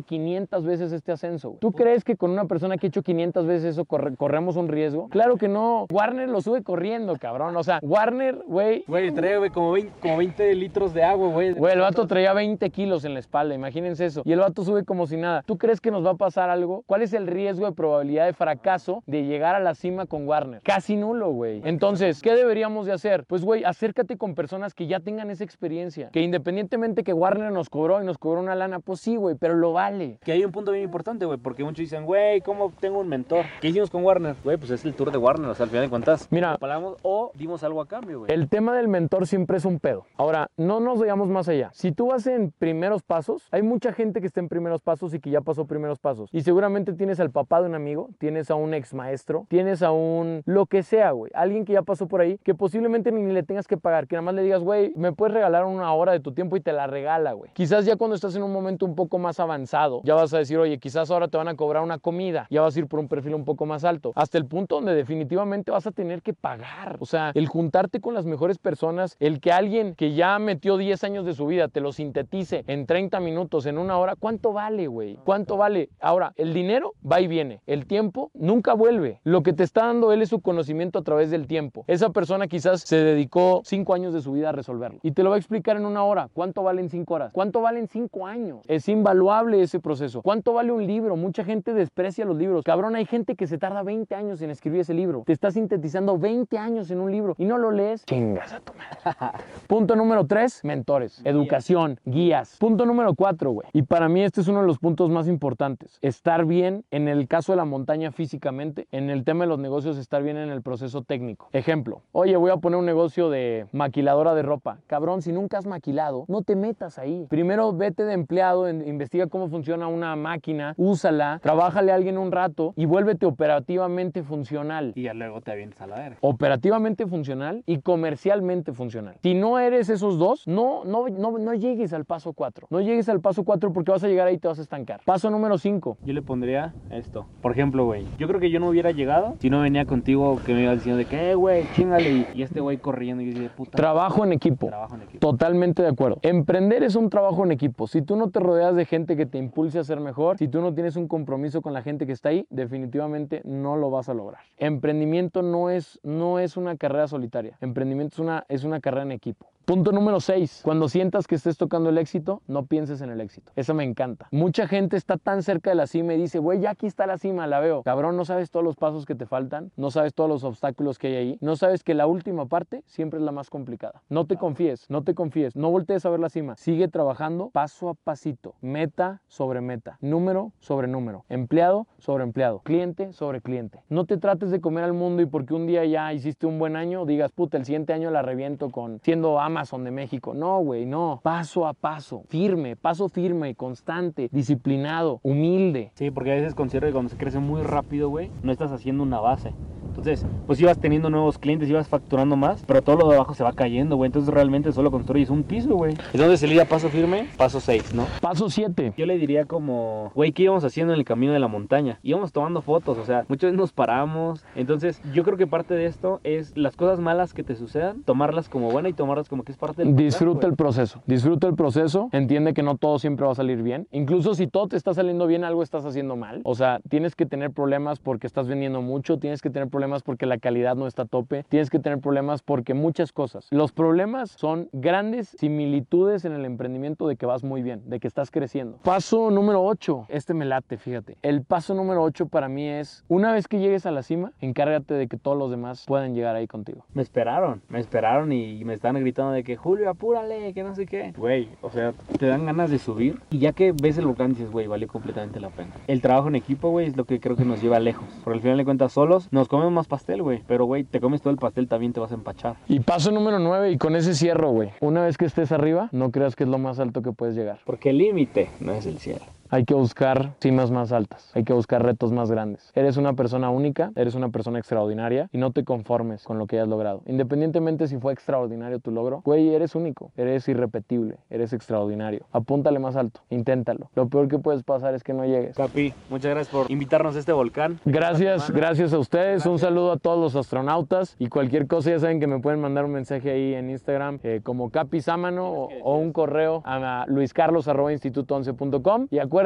500 0.00 0.64
veces 0.64 0.92
este 0.92 1.12
ascenso. 1.12 1.58
¿Tú 1.60 1.72
crees 1.72 2.04
que 2.04 2.16
con 2.16 2.30
una 2.30 2.46
persona 2.46 2.78
que 2.78 2.86
ha 2.86 2.88
hecho 2.88 3.02
500 3.02 3.44
veces 3.44 3.74
eso 3.74 3.84
corremos 3.84 4.56
un 4.56 4.68
riesgo? 4.68 5.10
Claro 5.10 5.36
que 5.36 5.46
no. 5.46 5.88
Warner 5.92 6.30
lo 6.30 6.40
sube 6.40 6.62
corriendo, 6.62 7.18
cabrón. 7.18 7.54
O 7.54 7.62
sea, 7.62 7.78
Warner, 7.82 8.38
güey. 8.46 8.82
Güey, 8.88 9.12
trae, 9.12 9.36
güey, 9.36 9.50
como 9.50 9.72
20, 9.72 9.92
como 10.00 10.16
20 10.16 10.54
litros 10.54 10.94
de 10.94 11.04
agua, 11.04 11.28
güey. 11.28 11.52
Güey, 11.52 11.74
el 11.74 11.80
vato 11.80 12.06
traía 12.06 12.32
20 12.32 12.70
kilos 12.70 13.04
en 13.04 13.12
la 13.12 13.20
espalda, 13.20 13.54
imagínense 13.54 14.06
eso. 14.06 14.22
Y 14.24 14.32
el 14.32 14.38
vato 14.38 14.64
sube 14.64 14.86
como 14.86 15.06
si 15.06 15.18
nada. 15.18 15.42
¿Tú 15.42 15.58
crees 15.58 15.82
que 15.82 15.90
nos 15.90 16.02
va 16.02 16.12
a 16.12 16.16
pasar 16.16 16.48
algo? 16.48 16.82
¿Cuál 16.86 17.02
es 17.02 17.12
el 17.12 17.26
riesgo 17.26 17.66
de 17.66 17.72
probabilidad 17.72 18.24
de 18.24 18.32
fracaso 18.32 19.02
de 19.04 19.26
llegar 19.26 19.54
a 19.54 19.60
la 19.60 19.74
cima 19.74 20.06
con 20.06 20.26
Warner? 20.26 20.61
Casi 20.62 20.96
nulo, 20.96 21.30
güey. 21.30 21.60
Entonces, 21.64 22.22
¿qué 22.22 22.34
deberíamos 22.34 22.86
de 22.86 22.92
hacer? 22.92 23.24
Pues, 23.26 23.44
güey, 23.44 23.64
acércate 23.64 24.16
con 24.16 24.34
personas 24.36 24.74
que 24.74 24.86
ya 24.86 25.00
tengan 25.00 25.28
esa 25.30 25.42
experiencia. 25.42 26.10
Que 26.10 26.20
independientemente 26.20 27.02
que 27.02 27.12
Warner 27.12 27.50
nos 27.50 27.68
cobró 27.68 28.00
y 28.00 28.06
nos 28.06 28.16
cobró 28.16 28.40
una 28.40 28.54
lana, 28.54 28.78
pues 28.78 29.00
sí, 29.00 29.16
güey, 29.16 29.34
pero 29.34 29.54
lo 29.54 29.72
vale. 29.72 30.18
Que 30.24 30.32
hay 30.32 30.44
un 30.44 30.52
punto 30.52 30.70
bien 30.70 30.84
importante, 30.84 31.26
güey, 31.26 31.38
porque 31.38 31.64
muchos 31.64 31.78
dicen, 31.78 32.04
güey, 32.04 32.40
¿cómo 32.42 32.72
tengo 32.78 33.00
un 33.00 33.08
mentor? 33.08 33.44
¿Qué 33.60 33.68
hicimos 33.68 33.90
con 33.90 34.04
Warner? 34.04 34.36
Güey, 34.44 34.56
pues 34.56 34.70
es 34.70 34.84
el 34.84 34.94
tour 34.94 35.10
de 35.10 35.18
Warner, 35.18 35.48
o 35.50 35.54
sea, 35.54 35.64
al 35.64 35.70
final 35.70 35.84
de 35.84 35.90
cuentas. 35.90 36.28
Mira. 36.30 36.56
Pagamos 36.58 36.96
o 37.02 37.32
dimos 37.34 37.64
algo 37.64 37.80
a 37.80 37.88
cambio, 37.88 38.20
güey. 38.20 38.32
El 38.32 38.48
tema 38.48 38.76
del 38.76 38.86
mentor 38.86 39.26
siempre 39.26 39.56
es 39.56 39.64
un 39.64 39.80
pedo. 39.80 40.06
Ahora, 40.16 40.48
no 40.56 40.78
nos 40.78 41.00
vayamos 41.00 41.28
más 41.28 41.48
allá. 41.48 41.70
Si 41.72 41.90
tú 41.90 42.08
vas 42.08 42.26
en 42.28 42.52
primeros 42.52 43.02
pasos, 43.02 43.48
hay 43.50 43.62
mucha 43.62 43.92
gente 43.92 44.20
que 44.20 44.28
está 44.28 44.40
en 44.40 44.48
primeros 44.48 44.80
pasos 44.80 45.12
y 45.14 45.18
que 45.18 45.30
ya 45.30 45.40
pasó 45.40 45.66
primeros 45.66 45.98
pasos. 45.98 46.30
Y 46.32 46.42
seguramente 46.42 46.92
tienes 46.92 47.18
al 47.18 47.30
papá 47.30 47.60
de 47.60 47.68
un 47.68 47.74
amigo, 47.74 48.10
tienes 48.18 48.50
a 48.50 48.54
un 48.54 48.74
ex 48.74 48.94
maestro, 48.94 49.46
tienes 49.48 49.82
a 49.82 49.90
un 49.90 50.41
lo 50.44 50.66
que 50.66 50.82
sea, 50.82 51.12
güey. 51.12 51.30
Alguien 51.34 51.64
que 51.64 51.72
ya 51.72 51.82
pasó 51.82 52.08
por 52.08 52.20
ahí, 52.20 52.38
que 52.42 52.54
posiblemente 52.54 53.12
ni 53.12 53.32
le 53.32 53.42
tengas 53.42 53.66
que 53.66 53.76
pagar, 53.76 54.06
que 54.06 54.16
nada 54.16 54.22
más 54.22 54.34
le 54.34 54.42
digas, 54.42 54.62
güey, 54.62 54.92
me 54.96 55.12
puedes 55.12 55.34
regalar 55.34 55.64
una 55.64 55.92
hora 55.92 56.12
de 56.12 56.20
tu 56.20 56.32
tiempo 56.32 56.56
y 56.56 56.60
te 56.60 56.72
la 56.72 56.86
regala, 56.86 57.32
güey. 57.32 57.50
Quizás 57.54 57.84
ya 57.84 57.96
cuando 57.96 58.14
estás 58.14 58.34
en 58.36 58.42
un 58.42 58.52
momento 58.52 58.86
un 58.86 58.94
poco 58.94 59.18
más 59.18 59.40
avanzado, 59.40 60.00
ya 60.04 60.14
vas 60.14 60.32
a 60.34 60.38
decir, 60.38 60.58
oye, 60.58 60.78
quizás 60.78 61.10
ahora 61.10 61.28
te 61.28 61.36
van 61.36 61.48
a 61.48 61.56
cobrar 61.56 61.82
una 61.82 61.98
comida, 61.98 62.46
ya 62.50 62.62
vas 62.62 62.76
a 62.76 62.78
ir 62.78 62.86
por 62.86 63.00
un 63.00 63.08
perfil 63.08 63.34
un 63.34 63.44
poco 63.44 63.66
más 63.66 63.84
alto, 63.84 64.12
hasta 64.14 64.38
el 64.38 64.46
punto 64.46 64.76
donde 64.76 64.94
definitivamente 64.94 65.70
vas 65.70 65.86
a 65.86 65.92
tener 65.92 66.22
que 66.22 66.32
pagar. 66.32 66.96
O 67.00 67.06
sea, 67.06 67.32
el 67.34 67.46
juntarte 67.48 68.00
con 68.00 68.14
las 68.14 68.26
mejores 68.26 68.58
personas, 68.58 69.16
el 69.20 69.40
que 69.40 69.52
alguien 69.52 69.94
que 69.94 70.14
ya 70.14 70.38
metió 70.38 70.76
10 70.76 71.04
años 71.04 71.26
de 71.26 71.34
su 71.34 71.46
vida 71.46 71.68
te 71.68 71.80
lo 71.80 71.92
sintetice 71.92 72.64
en 72.66 72.86
30 72.86 73.20
minutos, 73.20 73.66
en 73.66 73.78
una 73.78 73.98
hora, 73.98 74.16
¿cuánto 74.16 74.52
vale, 74.52 74.86
güey? 74.86 75.18
¿Cuánto 75.24 75.56
vale? 75.56 75.90
Ahora, 76.00 76.32
el 76.36 76.54
dinero 76.54 76.94
va 77.10 77.20
y 77.20 77.26
viene, 77.26 77.60
el 77.66 77.86
tiempo 77.86 78.30
nunca 78.34 78.74
vuelve. 78.74 79.20
Lo 79.24 79.42
que 79.42 79.52
te 79.52 79.62
está 79.62 79.86
dando 79.86 80.12
él 80.12 80.22
es 80.22 80.31
su 80.32 80.40
conocimiento 80.40 80.98
a 80.98 81.02
través 81.02 81.30
del 81.30 81.46
tiempo. 81.46 81.84
Esa 81.88 82.08
persona 82.08 82.48
quizás 82.48 82.80
se 82.80 82.96
dedicó 82.96 83.60
5 83.66 83.92
años 83.92 84.14
de 84.14 84.22
su 84.22 84.32
vida 84.32 84.48
a 84.48 84.52
resolverlo 84.52 84.98
y 85.02 85.12
te 85.12 85.22
lo 85.22 85.28
va 85.28 85.36
a 85.36 85.38
explicar 85.38 85.76
en 85.76 85.84
una 85.84 86.04
hora. 86.04 86.30
¿Cuánto 86.32 86.62
valen 86.62 86.88
5 86.88 87.12
horas? 87.12 87.32
¿Cuánto 87.34 87.60
valen 87.60 87.86
5 87.86 88.26
años? 88.26 88.60
Es 88.66 88.88
invaluable 88.88 89.60
ese 89.60 89.78
proceso. 89.78 90.22
¿Cuánto 90.22 90.54
vale 90.54 90.72
un 90.72 90.86
libro? 90.86 91.16
Mucha 91.16 91.44
gente 91.44 91.74
desprecia 91.74 92.24
los 92.24 92.38
libros. 92.38 92.64
Cabrón, 92.64 92.96
hay 92.96 93.04
gente 93.04 93.36
que 93.36 93.46
se 93.46 93.58
tarda 93.58 93.82
20 93.82 94.14
años 94.14 94.40
en 94.40 94.48
escribir 94.48 94.80
ese 94.80 94.94
libro. 94.94 95.22
Te 95.26 95.34
está 95.34 95.50
sintetizando 95.50 96.16
20 96.16 96.56
años 96.56 96.90
en 96.90 97.00
un 97.00 97.12
libro 97.12 97.34
y 97.36 97.44
no 97.44 97.58
lo 97.58 97.70
lees. 97.70 98.06
Chingas 98.06 98.54
a 98.54 98.60
tu 98.60 98.72
madre. 98.72 99.38
Punto 99.66 99.96
número 99.96 100.26
3, 100.26 100.64
mentores, 100.64 101.20
educación, 101.24 102.00
guías. 102.06 102.56
Punto 102.58 102.86
número 102.86 103.14
4, 103.14 103.50
güey. 103.50 103.68
Y 103.74 103.82
para 103.82 104.08
mí 104.08 104.22
este 104.22 104.40
es 104.40 104.48
uno 104.48 104.62
de 104.62 104.66
los 104.66 104.78
puntos 104.78 105.10
más 105.10 105.28
importantes. 105.28 105.98
Estar 106.00 106.46
bien 106.46 106.86
en 106.90 107.08
el 107.08 107.28
caso 107.28 107.52
de 107.52 107.56
la 107.56 107.66
montaña 107.66 108.12
físicamente, 108.12 108.88
en 108.92 109.10
el 109.10 109.24
tema 109.24 109.44
de 109.44 109.48
los 109.48 109.58
negocios, 109.58 109.98
estar 109.98 110.21
bien 110.22 110.36
en 110.36 110.50
el 110.50 110.62
proceso 110.62 111.02
técnico. 111.02 111.48
Ejemplo, 111.52 112.02
oye, 112.12 112.36
voy 112.36 112.50
a 112.50 112.56
poner 112.56 112.78
un 112.78 112.86
negocio 112.86 113.30
de 113.30 113.66
maquiladora 113.72 114.34
de 114.34 114.42
ropa. 114.42 114.78
Cabrón, 114.86 115.22
si 115.22 115.32
nunca 115.32 115.58
has 115.58 115.66
maquilado, 115.66 116.24
no 116.28 116.42
te 116.42 116.56
metas 116.56 116.98
ahí. 116.98 117.26
Primero 117.28 117.72
vete 117.72 118.04
de 118.04 118.14
empleado, 118.14 118.68
investiga 118.68 119.26
cómo 119.26 119.48
funciona 119.48 119.88
una 119.88 120.16
máquina, 120.16 120.74
úsala, 120.76 121.40
trabájale 121.42 121.92
a 121.92 121.94
alguien 121.94 122.18
un 122.18 122.32
rato 122.32 122.72
y 122.76 122.86
vuélvete 122.86 123.26
operativamente 123.26 124.22
funcional. 124.22 124.92
Y 124.94 125.02
ya 125.02 125.14
luego 125.14 125.40
te 125.40 125.52
avientas 125.52 125.80
a 125.80 125.86
la 125.86 125.96
verga. 125.96 126.18
Operativamente 126.20 127.06
funcional 127.06 127.62
y 127.66 127.80
comercialmente 127.80 128.72
funcional. 128.72 129.16
Si 129.22 129.34
no 129.34 129.58
eres 129.58 129.88
esos 129.88 130.18
dos, 130.18 130.46
no, 130.46 130.84
no, 130.84 131.08
no, 131.08 131.38
no 131.38 131.54
llegues 131.54 131.92
al 131.92 132.04
paso 132.04 132.32
4. 132.32 132.68
No 132.70 132.80
llegues 132.80 133.08
al 133.08 133.20
paso 133.20 133.44
4 133.44 133.72
porque 133.72 133.92
vas 133.92 134.04
a 134.04 134.08
llegar 134.08 134.28
ahí 134.28 134.34
y 134.34 134.38
te 134.38 134.48
vas 134.48 134.58
a 134.58 134.62
estancar. 134.62 135.00
Paso 135.04 135.30
número 135.30 135.58
5. 135.58 135.98
Yo 136.04 136.12
le 136.12 136.22
pondría 136.22 136.74
esto. 136.90 137.26
Por 137.40 137.52
ejemplo, 137.52 137.84
güey, 137.84 138.06
yo 138.18 138.28
creo 138.28 138.40
que 138.40 138.50
yo 138.50 138.60
no 138.60 138.68
hubiera 138.68 138.90
llegado 138.90 139.36
si 139.40 139.50
no 139.50 139.60
venía 139.60 139.84
contigo 139.84 140.11
que 140.44 140.54
me 140.54 140.62
iba 140.62 140.74
diciendo 140.74 140.98
de 140.98 141.04
que, 141.06 141.30
eh, 141.30 141.34
güey, 141.34 141.66
chingale. 141.74 142.26
Y, 142.34 142.42
este 142.42 142.60
güey 142.60 142.78
corriendo 142.78 143.22
y 143.22 143.32
yo 143.32 143.38
dije, 143.38 143.50
puta. 143.50 143.76
Trabajo 143.76 144.24
en 144.24 144.32
equipo. 144.32 144.66
Trabajo 144.66 144.94
en 144.94 145.02
equipo. 145.02 145.18
Totalmente 145.18 145.82
de 145.82 145.88
acuerdo. 145.88 146.18
Emprender 146.22 146.82
es 146.82 146.96
un 146.96 147.10
trabajo 147.10 147.44
en 147.44 147.52
equipo. 147.52 147.86
Si 147.86 148.02
tú 148.02 148.16
no 148.16 148.30
te 148.30 148.40
rodeas 148.40 148.74
de 148.74 148.84
gente 148.84 149.16
que 149.16 149.26
te 149.26 149.38
impulse 149.38 149.78
a 149.78 149.84
ser 149.84 150.00
mejor, 150.00 150.38
si 150.38 150.48
tú 150.48 150.60
no 150.60 150.74
tienes 150.74 150.96
un 150.96 151.08
compromiso 151.08 151.62
con 151.62 151.72
la 151.72 151.82
gente 151.82 152.06
que 152.06 152.12
está 152.12 152.28
ahí, 152.30 152.46
definitivamente 152.50 153.42
no 153.44 153.76
lo 153.76 153.90
vas 153.90 154.08
a 154.08 154.14
lograr. 154.14 154.42
Emprendimiento 154.58 155.42
no 155.42 155.70
es, 155.70 156.00
no 156.02 156.38
es 156.38 156.56
una 156.56 156.76
carrera 156.76 157.08
solitaria. 157.08 157.56
Emprendimiento 157.60 158.14
es 158.14 158.18
una, 158.18 158.44
es 158.48 158.64
una 158.64 158.80
carrera 158.80 159.02
en 159.02 159.12
equipo. 159.12 159.52
Punto 159.64 159.92
número 159.92 160.18
6. 160.18 160.62
Cuando 160.64 160.88
sientas 160.88 161.28
que 161.28 161.36
estés 161.36 161.56
tocando 161.56 161.90
el 161.90 161.98
éxito, 161.98 162.42
no 162.48 162.66
pienses 162.66 163.00
en 163.00 163.10
el 163.10 163.20
éxito. 163.20 163.52
Eso 163.54 163.74
me 163.74 163.84
encanta. 163.84 164.26
Mucha 164.32 164.66
gente 164.66 164.96
está 164.96 165.18
tan 165.18 165.44
cerca 165.44 165.70
de 165.70 165.76
la 165.76 165.86
cima 165.86 166.14
y 166.14 166.16
dice, 166.16 166.40
güey, 166.40 166.58
ya 166.58 166.70
aquí 166.70 166.88
está 166.88 167.06
la 167.06 167.16
cima, 167.16 167.46
la 167.46 167.60
veo. 167.60 167.84
Cabrón, 167.84 168.16
no 168.16 168.24
sabes 168.24 168.50
todos 168.50 168.64
los 168.64 168.74
pasos 168.74 169.06
que 169.06 169.14
te 169.14 169.24
faltan, 169.24 169.70
no 169.76 169.92
sabes 169.92 170.01
todos 170.10 170.28
los 170.28 170.44
obstáculos 170.44 170.98
que 170.98 171.06
hay 171.06 171.14
ahí, 171.14 171.38
no 171.40 171.56
sabes 171.56 171.84
que 171.84 171.94
la 171.94 172.06
última 172.06 172.46
parte 172.46 172.82
siempre 172.86 173.20
es 173.20 173.24
la 173.24 173.32
más 173.32 173.48
complicada. 173.48 174.02
No 174.08 174.26
te 174.26 174.36
confíes, 174.36 174.86
no 174.90 175.04
te 175.04 175.14
confíes, 175.14 175.54
no 175.54 175.70
voltees 175.70 176.04
a 176.04 176.10
ver 176.10 176.20
la 176.20 176.28
cima. 176.28 176.56
Sigue 176.56 176.88
trabajando 176.88 177.50
paso 177.50 177.88
a 177.88 177.94
pasito, 177.94 178.54
meta 178.60 179.22
sobre 179.28 179.60
meta, 179.60 179.98
número 180.00 180.52
sobre 180.58 180.88
número, 180.88 181.24
empleado 181.28 181.86
sobre 181.98 182.24
empleado, 182.24 182.60
cliente 182.64 183.12
sobre 183.12 183.40
cliente. 183.40 183.80
No 183.88 184.04
te 184.04 184.16
trates 184.16 184.50
de 184.50 184.60
comer 184.60 184.84
al 184.84 184.92
mundo 184.92 185.22
y 185.22 185.26
porque 185.26 185.54
un 185.54 185.66
día 185.66 185.84
ya 185.84 186.12
hiciste 186.12 186.46
un 186.46 186.58
buen 186.58 186.76
año, 186.76 187.06
digas, 187.06 187.32
puta, 187.32 187.56
el 187.56 187.64
siguiente 187.64 187.92
año 187.92 188.10
la 188.10 188.22
reviento 188.22 188.70
con 188.70 189.00
siendo 189.02 189.40
Amazon 189.40 189.84
de 189.84 189.90
México. 189.90 190.34
No, 190.34 190.60
güey, 190.60 190.86
no. 190.86 191.20
Paso 191.22 191.66
a 191.66 191.74
paso, 191.74 192.24
firme, 192.28 192.76
paso 192.76 193.08
firme, 193.08 193.54
constante, 193.54 194.28
disciplinado, 194.32 195.20
humilde. 195.22 195.92
Sí, 195.94 196.10
porque 196.10 196.32
a 196.32 196.34
veces 196.34 196.54
considero 196.54 196.86
que 196.86 196.92
cuando 196.92 197.10
se 197.10 197.16
crece 197.16 197.38
muy 197.38 197.62
rápido, 197.62 198.08
güey, 198.08 198.30
no 198.42 198.52
estás 198.52 198.72
haciendo 198.72 199.02
una 199.02 199.20
base. 199.20 199.52
Entonces, 199.92 200.24
pues 200.46 200.58
ibas 200.58 200.78
teniendo 200.78 201.10
nuevos 201.10 201.38
clientes, 201.38 201.68
ibas 201.68 201.86
facturando 201.86 202.34
más, 202.34 202.64
pero 202.66 202.80
todo 202.80 202.96
lo 202.96 203.08
de 203.08 203.16
abajo 203.16 203.34
se 203.34 203.44
va 203.44 203.52
cayendo, 203.52 203.96
güey. 203.96 204.06
Entonces 204.06 204.32
realmente 204.32 204.72
solo 204.72 204.90
construyes 204.90 205.28
un 205.28 205.42
piso, 205.42 205.76
güey. 205.76 205.94
Entonces 206.14 206.40
salida 206.40 206.64
paso 206.64 206.88
firme, 206.88 207.28
paso 207.36 207.60
6, 207.60 207.94
¿no? 207.94 208.06
Paso 208.22 208.48
7. 208.48 208.94
Yo 208.96 209.04
le 209.04 209.18
diría 209.18 209.44
como, 209.44 210.10
güey, 210.14 210.32
¿qué 210.32 210.44
íbamos 210.44 210.64
haciendo 210.64 210.94
en 210.94 210.98
el 210.98 211.04
camino 211.04 211.34
de 211.34 211.38
la 211.38 211.48
montaña? 211.48 211.98
Íbamos 212.02 212.32
tomando 212.32 212.62
fotos, 212.62 212.96
o 212.96 213.04
sea, 213.04 213.26
muchas 213.28 213.50
veces 213.50 213.58
nos 213.58 213.72
paramos. 213.72 214.46
Entonces, 214.56 215.02
yo 215.12 215.24
creo 215.24 215.36
que 215.36 215.46
parte 215.46 215.74
de 215.74 215.84
esto 215.84 216.20
es 216.24 216.56
las 216.56 216.74
cosas 216.74 216.98
malas 216.98 217.34
que 217.34 217.42
te 217.42 217.54
sucedan, 217.54 218.02
tomarlas 218.02 218.48
como 218.48 218.70
buena 218.70 218.88
y 218.88 218.94
tomarlas 218.94 219.28
como 219.28 219.42
que 219.42 219.52
es 219.52 219.58
parte 219.58 219.84
del 219.84 219.94
Disfruta 219.94 220.46
el 220.46 220.56
proceso, 220.56 221.02
disfruta 221.06 221.46
el 221.46 221.54
proceso, 221.54 222.08
entiende 222.12 222.54
que 222.54 222.62
no 222.62 222.76
todo 222.76 222.98
siempre 222.98 223.26
va 223.26 223.32
a 223.32 223.34
salir 223.34 223.62
bien. 223.62 223.88
Incluso 223.92 224.34
si 224.34 224.46
todo 224.46 224.68
te 224.68 224.76
está 224.76 224.94
saliendo 224.94 225.26
bien, 225.26 225.44
algo 225.44 225.62
estás 225.62 225.84
haciendo 225.84 226.16
mal. 226.16 226.40
O 226.44 226.54
sea, 226.54 226.80
tienes 226.88 227.14
que 227.14 227.26
tener 227.26 227.50
problemas 227.50 227.98
porque 227.98 228.26
estás 228.26 228.48
vendiendo 228.48 228.80
mucho, 228.80 229.18
tienes 229.18 229.42
que 229.42 229.50
tener 229.50 229.68
problemas 229.68 229.81
porque 230.02 230.26
la 230.26 230.38
calidad 230.38 230.76
no 230.76 230.86
está 230.86 231.02
a 231.02 231.06
tope, 231.06 231.44
tienes 231.48 231.70
que 231.70 231.78
tener 231.78 231.98
problemas 231.98 232.42
porque 232.42 232.74
muchas 232.74 233.12
cosas. 233.12 233.48
Los 233.50 233.72
problemas 233.72 234.30
son 234.30 234.68
grandes 234.72 235.28
similitudes 235.38 236.24
en 236.24 236.32
el 236.32 236.44
emprendimiento 236.44 237.08
de 237.08 237.16
que 237.16 237.26
vas 237.26 237.42
muy 237.42 237.62
bien, 237.62 237.82
de 237.88 237.98
que 237.98 238.06
estás 238.06 238.30
creciendo. 238.30 238.78
Paso 238.82 239.30
número 239.30 239.64
8, 239.64 240.06
este 240.08 240.34
me 240.34 240.44
late, 240.44 240.76
fíjate. 240.76 241.16
El 241.22 241.42
paso 241.42 241.74
número 241.74 242.02
8 242.02 242.26
para 242.26 242.48
mí 242.48 242.68
es, 242.68 243.04
una 243.08 243.32
vez 243.32 243.48
que 243.48 243.58
llegues 243.58 243.86
a 243.86 243.90
la 243.90 244.02
cima, 244.02 244.32
encárgate 244.40 244.94
de 244.94 245.08
que 245.08 245.16
todos 245.16 245.36
los 245.36 245.50
demás 245.50 245.84
puedan 245.86 246.14
llegar 246.14 246.36
ahí 246.36 246.46
contigo. 246.46 246.84
Me 246.94 247.02
esperaron, 247.02 247.62
me 247.68 247.80
esperaron 247.80 248.32
y 248.32 248.64
me 248.64 248.74
estaban 248.74 249.00
gritando 249.00 249.32
de 249.32 249.42
que 249.42 249.56
Julio, 249.56 249.90
apúrale, 249.90 250.52
que 250.54 250.62
no 250.62 250.74
sé 250.74 250.86
qué. 250.86 251.12
Güey, 251.16 251.48
o 251.60 251.70
sea, 251.70 251.92
te 252.18 252.26
dan 252.26 252.46
ganas 252.46 252.70
de 252.70 252.78
subir 252.78 253.20
y 253.30 253.38
ya 253.38 253.52
que 253.52 253.72
ves 253.72 253.98
el 253.98 254.06
volcán 254.06 254.30
dices, 254.30 254.50
güey, 254.50 254.66
vale 254.66 254.86
completamente 254.86 255.40
la 255.40 255.50
pena. 255.50 255.72
El 255.86 256.00
trabajo 256.00 256.28
en 256.28 256.36
equipo, 256.36 256.70
güey, 256.70 256.86
es 256.86 256.96
lo 256.96 257.04
que 257.04 257.20
creo 257.20 257.36
que 257.36 257.44
nos 257.44 257.62
lleva 257.62 257.80
lejos. 257.80 258.06
Por 258.24 258.34
el 258.34 258.40
final 258.40 258.56
de 258.58 258.64
cuentas, 258.64 258.92
solos 258.92 259.28
nos 259.30 259.48
comemos 259.48 259.71
comemos 259.72 259.82
más 259.82 259.88
pastel, 259.88 260.22
güey. 260.22 260.42
Pero, 260.46 260.66
güey, 260.66 260.84
te 260.84 261.00
comes 261.00 261.22
todo 261.22 261.30
el 261.30 261.38
pastel, 261.38 261.66
también 261.66 261.92
te 261.92 262.00
vas 262.00 262.12
a 262.12 262.14
empachar. 262.14 262.56
Y 262.68 262.80
paso 262.80 263.10
número 263.10 263.38
9 263.38 263.72
y 263.72 263.78
con 263.78 263.96
ese 263.96 264.14
cierro, 264.14 264.50
güey. 264.50 264.70
Una 264.80 265.02
vez 265.02 265.16
que 265.16 265.24
estés 265.24 265.50
arriba, 265.50 265.88
no 265.92 266.10
creas 266.10 266.36
que 266.36 266.44
es 266.44 266.50
lo 266.50 266.58
más 266.58 266.78
alto 266.78 267.02
que 267.02 267.12
puedes 267.12 267.34
llegar. 267.34 267.60
Porque 267.64 267.90
el 267.90 267.98
límite 267.98 268.50
no 268.60 268.72
es 268.72 268.86
el 268.86 268.98
cielo. 268.98 269.24
Hay 269.54 269.66
que 269.66 269.74
buscar 269.74 270.32
cimas 270.40 270.70
más 270.70 270.92
altas, 270.92 271.30
hay 271.34 271.44
que 271.44 271.52
buscar 271.52 271.82
retos 271.82 272.10
más 272.10 272.30
grandes. 272.30 272.72
Eres 272.74 272.96
una 272.96 273.12
persona 273.12 273.50
única, 273.50 273.92
eres 273.96 274.14
una 274.14 274.30
persona 274.30 274.58
extraordinaria 274.58 275.28
y 275.30 275.36
no 275.36 275.50
te 275.50 275.62
conformes 275.62 276.24
con 276.24 276.38
lo 276.38 276.46
que 276.46 276.56
hayas 276.56 276.68
logrado. 276.68 277.02
Independientemente 277.04 277.86
si 277.86 277.98
fue 277.98 278.14
extraordinario 278.14 278.78
tu 278.78 278.90
logro, 278.90 279.20
güey, 279.26 279.54
eres 279.54 279.74
único, 279.74 280.10
eres 280.16 280.48
irrepetible, 280.48 281.18
eres 281.28 281.52
extraordinario. 281.52 282.24
Apúntale 282.32 282.78
más 282.78 282.96
alto, 282.96 283.20
inténtalo. 283.28 283.90
Lo 283.94 284.08
peor 284.08 284.28
que 284.28 284.38
puedes 284.38 284.62
pasar 284.62 284.94
es 284.94 285.04
que 285.04 285.12
no 285.12 285.26
llegues. 285.26 285.54
Capi, 285.54 285.92
muchas 286.08 286.30
gracias 286.30 286.48
por 286.48 286.70
invitarnos 286.70 287.14
a 287.16 287.18
este 287.18 287.32
volcán. 287.32 287.78
Gracias, 287.84 288.50
gracias 288.50 288.94
a 288.94 288.98
ustedes. 288.98 289.44
Un 289.44 289.58
saludo 289.58 289.92
a 289.92 289.98
todos 289.98 290.18
los 290.18 290.34
astronautas 290.34 291.14
y 291.18 291.26
cualquier 291.26 291.66
cosa 291.66 291.90
ya 291.90 291.98
saben 291.98 292.20
que 292.20 292.26
me 292.26 292.38
pueden 292.38 292.58
mandar 292.58 292.86
un 292.86 292.92
mensaje 292.92 293.30
ahí 293.30 293.52
en 293.52 293.68
Instagram 293.68 294.18
eh, 294.22 294.40
como 294.42 294.70
Capi 294.70 295.02
Sámano 295.02 295.52
o, 295.52 295.68
o 295.82 295.98
un 295.98 296.14
correo 296.14 296.62
a 296.64 297.04
luiscarlos.instituto11.com 297.06 299.08
y 299.10 299.18
acuérdense, 299.18 299.41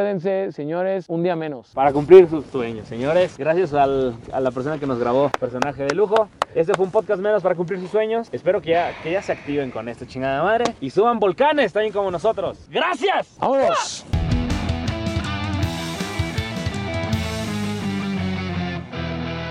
señores, 0.53 1.07
un 1.09 1.23
día 1.23 1.37
menos. 1.37 1.69
Para 1.75 1.93
cumplir 1.93 2.29
sus 2.29 2.45
sueños, 2.47 2.87
señores. 2.89 3.37
Gracias 3.39 3.73
al- 3.75 4.15
a 4.33 4.41
la 4.41 4.51
persona 4.51 4.79
que 4.79 4.87
nos 4.87 4.99
grabó, 4.99 5.31
personaje 5.41 5.85
de 5.85 5.95
lujo. 5.95 6.29
Este 6.55 6.75
fue 6.75 6.85
un 6.87 6.91
podcast 6.91 7.21
menos 7.21 7.43
para 7.43 7.55
cumplir 7.55 7.81
sus 7.81 7.91
sueños. 7.91 8.29
Espero 8.33 8.61
que 8.61 8.71
ya, 8.71 8.93
que 9.03 9.13
ya 9.13 9.23
se 9.23 9.33
activen 9.33 9.71
con 9.71 9.89
esta 9.89 10.07
chingada 10.07 10.43
madre 10.43 10.75
y 10.81 10.91
suban 10.91 11.19
volcanes 11.19 11.73
también 11.73 11.93
como 11.93 12.11
nosotros. 12.11 12.59
¡Gracias! 12.71 13.37
¡Vámonos! 13.39 14.05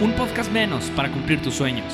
Un 0.01 0.11
podcast 0.13 0.51
menos 0.51 0.89
para 0.95 1.09
cumplir 1.11 1.41
tus 1.41 1.55
sueños. 1.55 1.85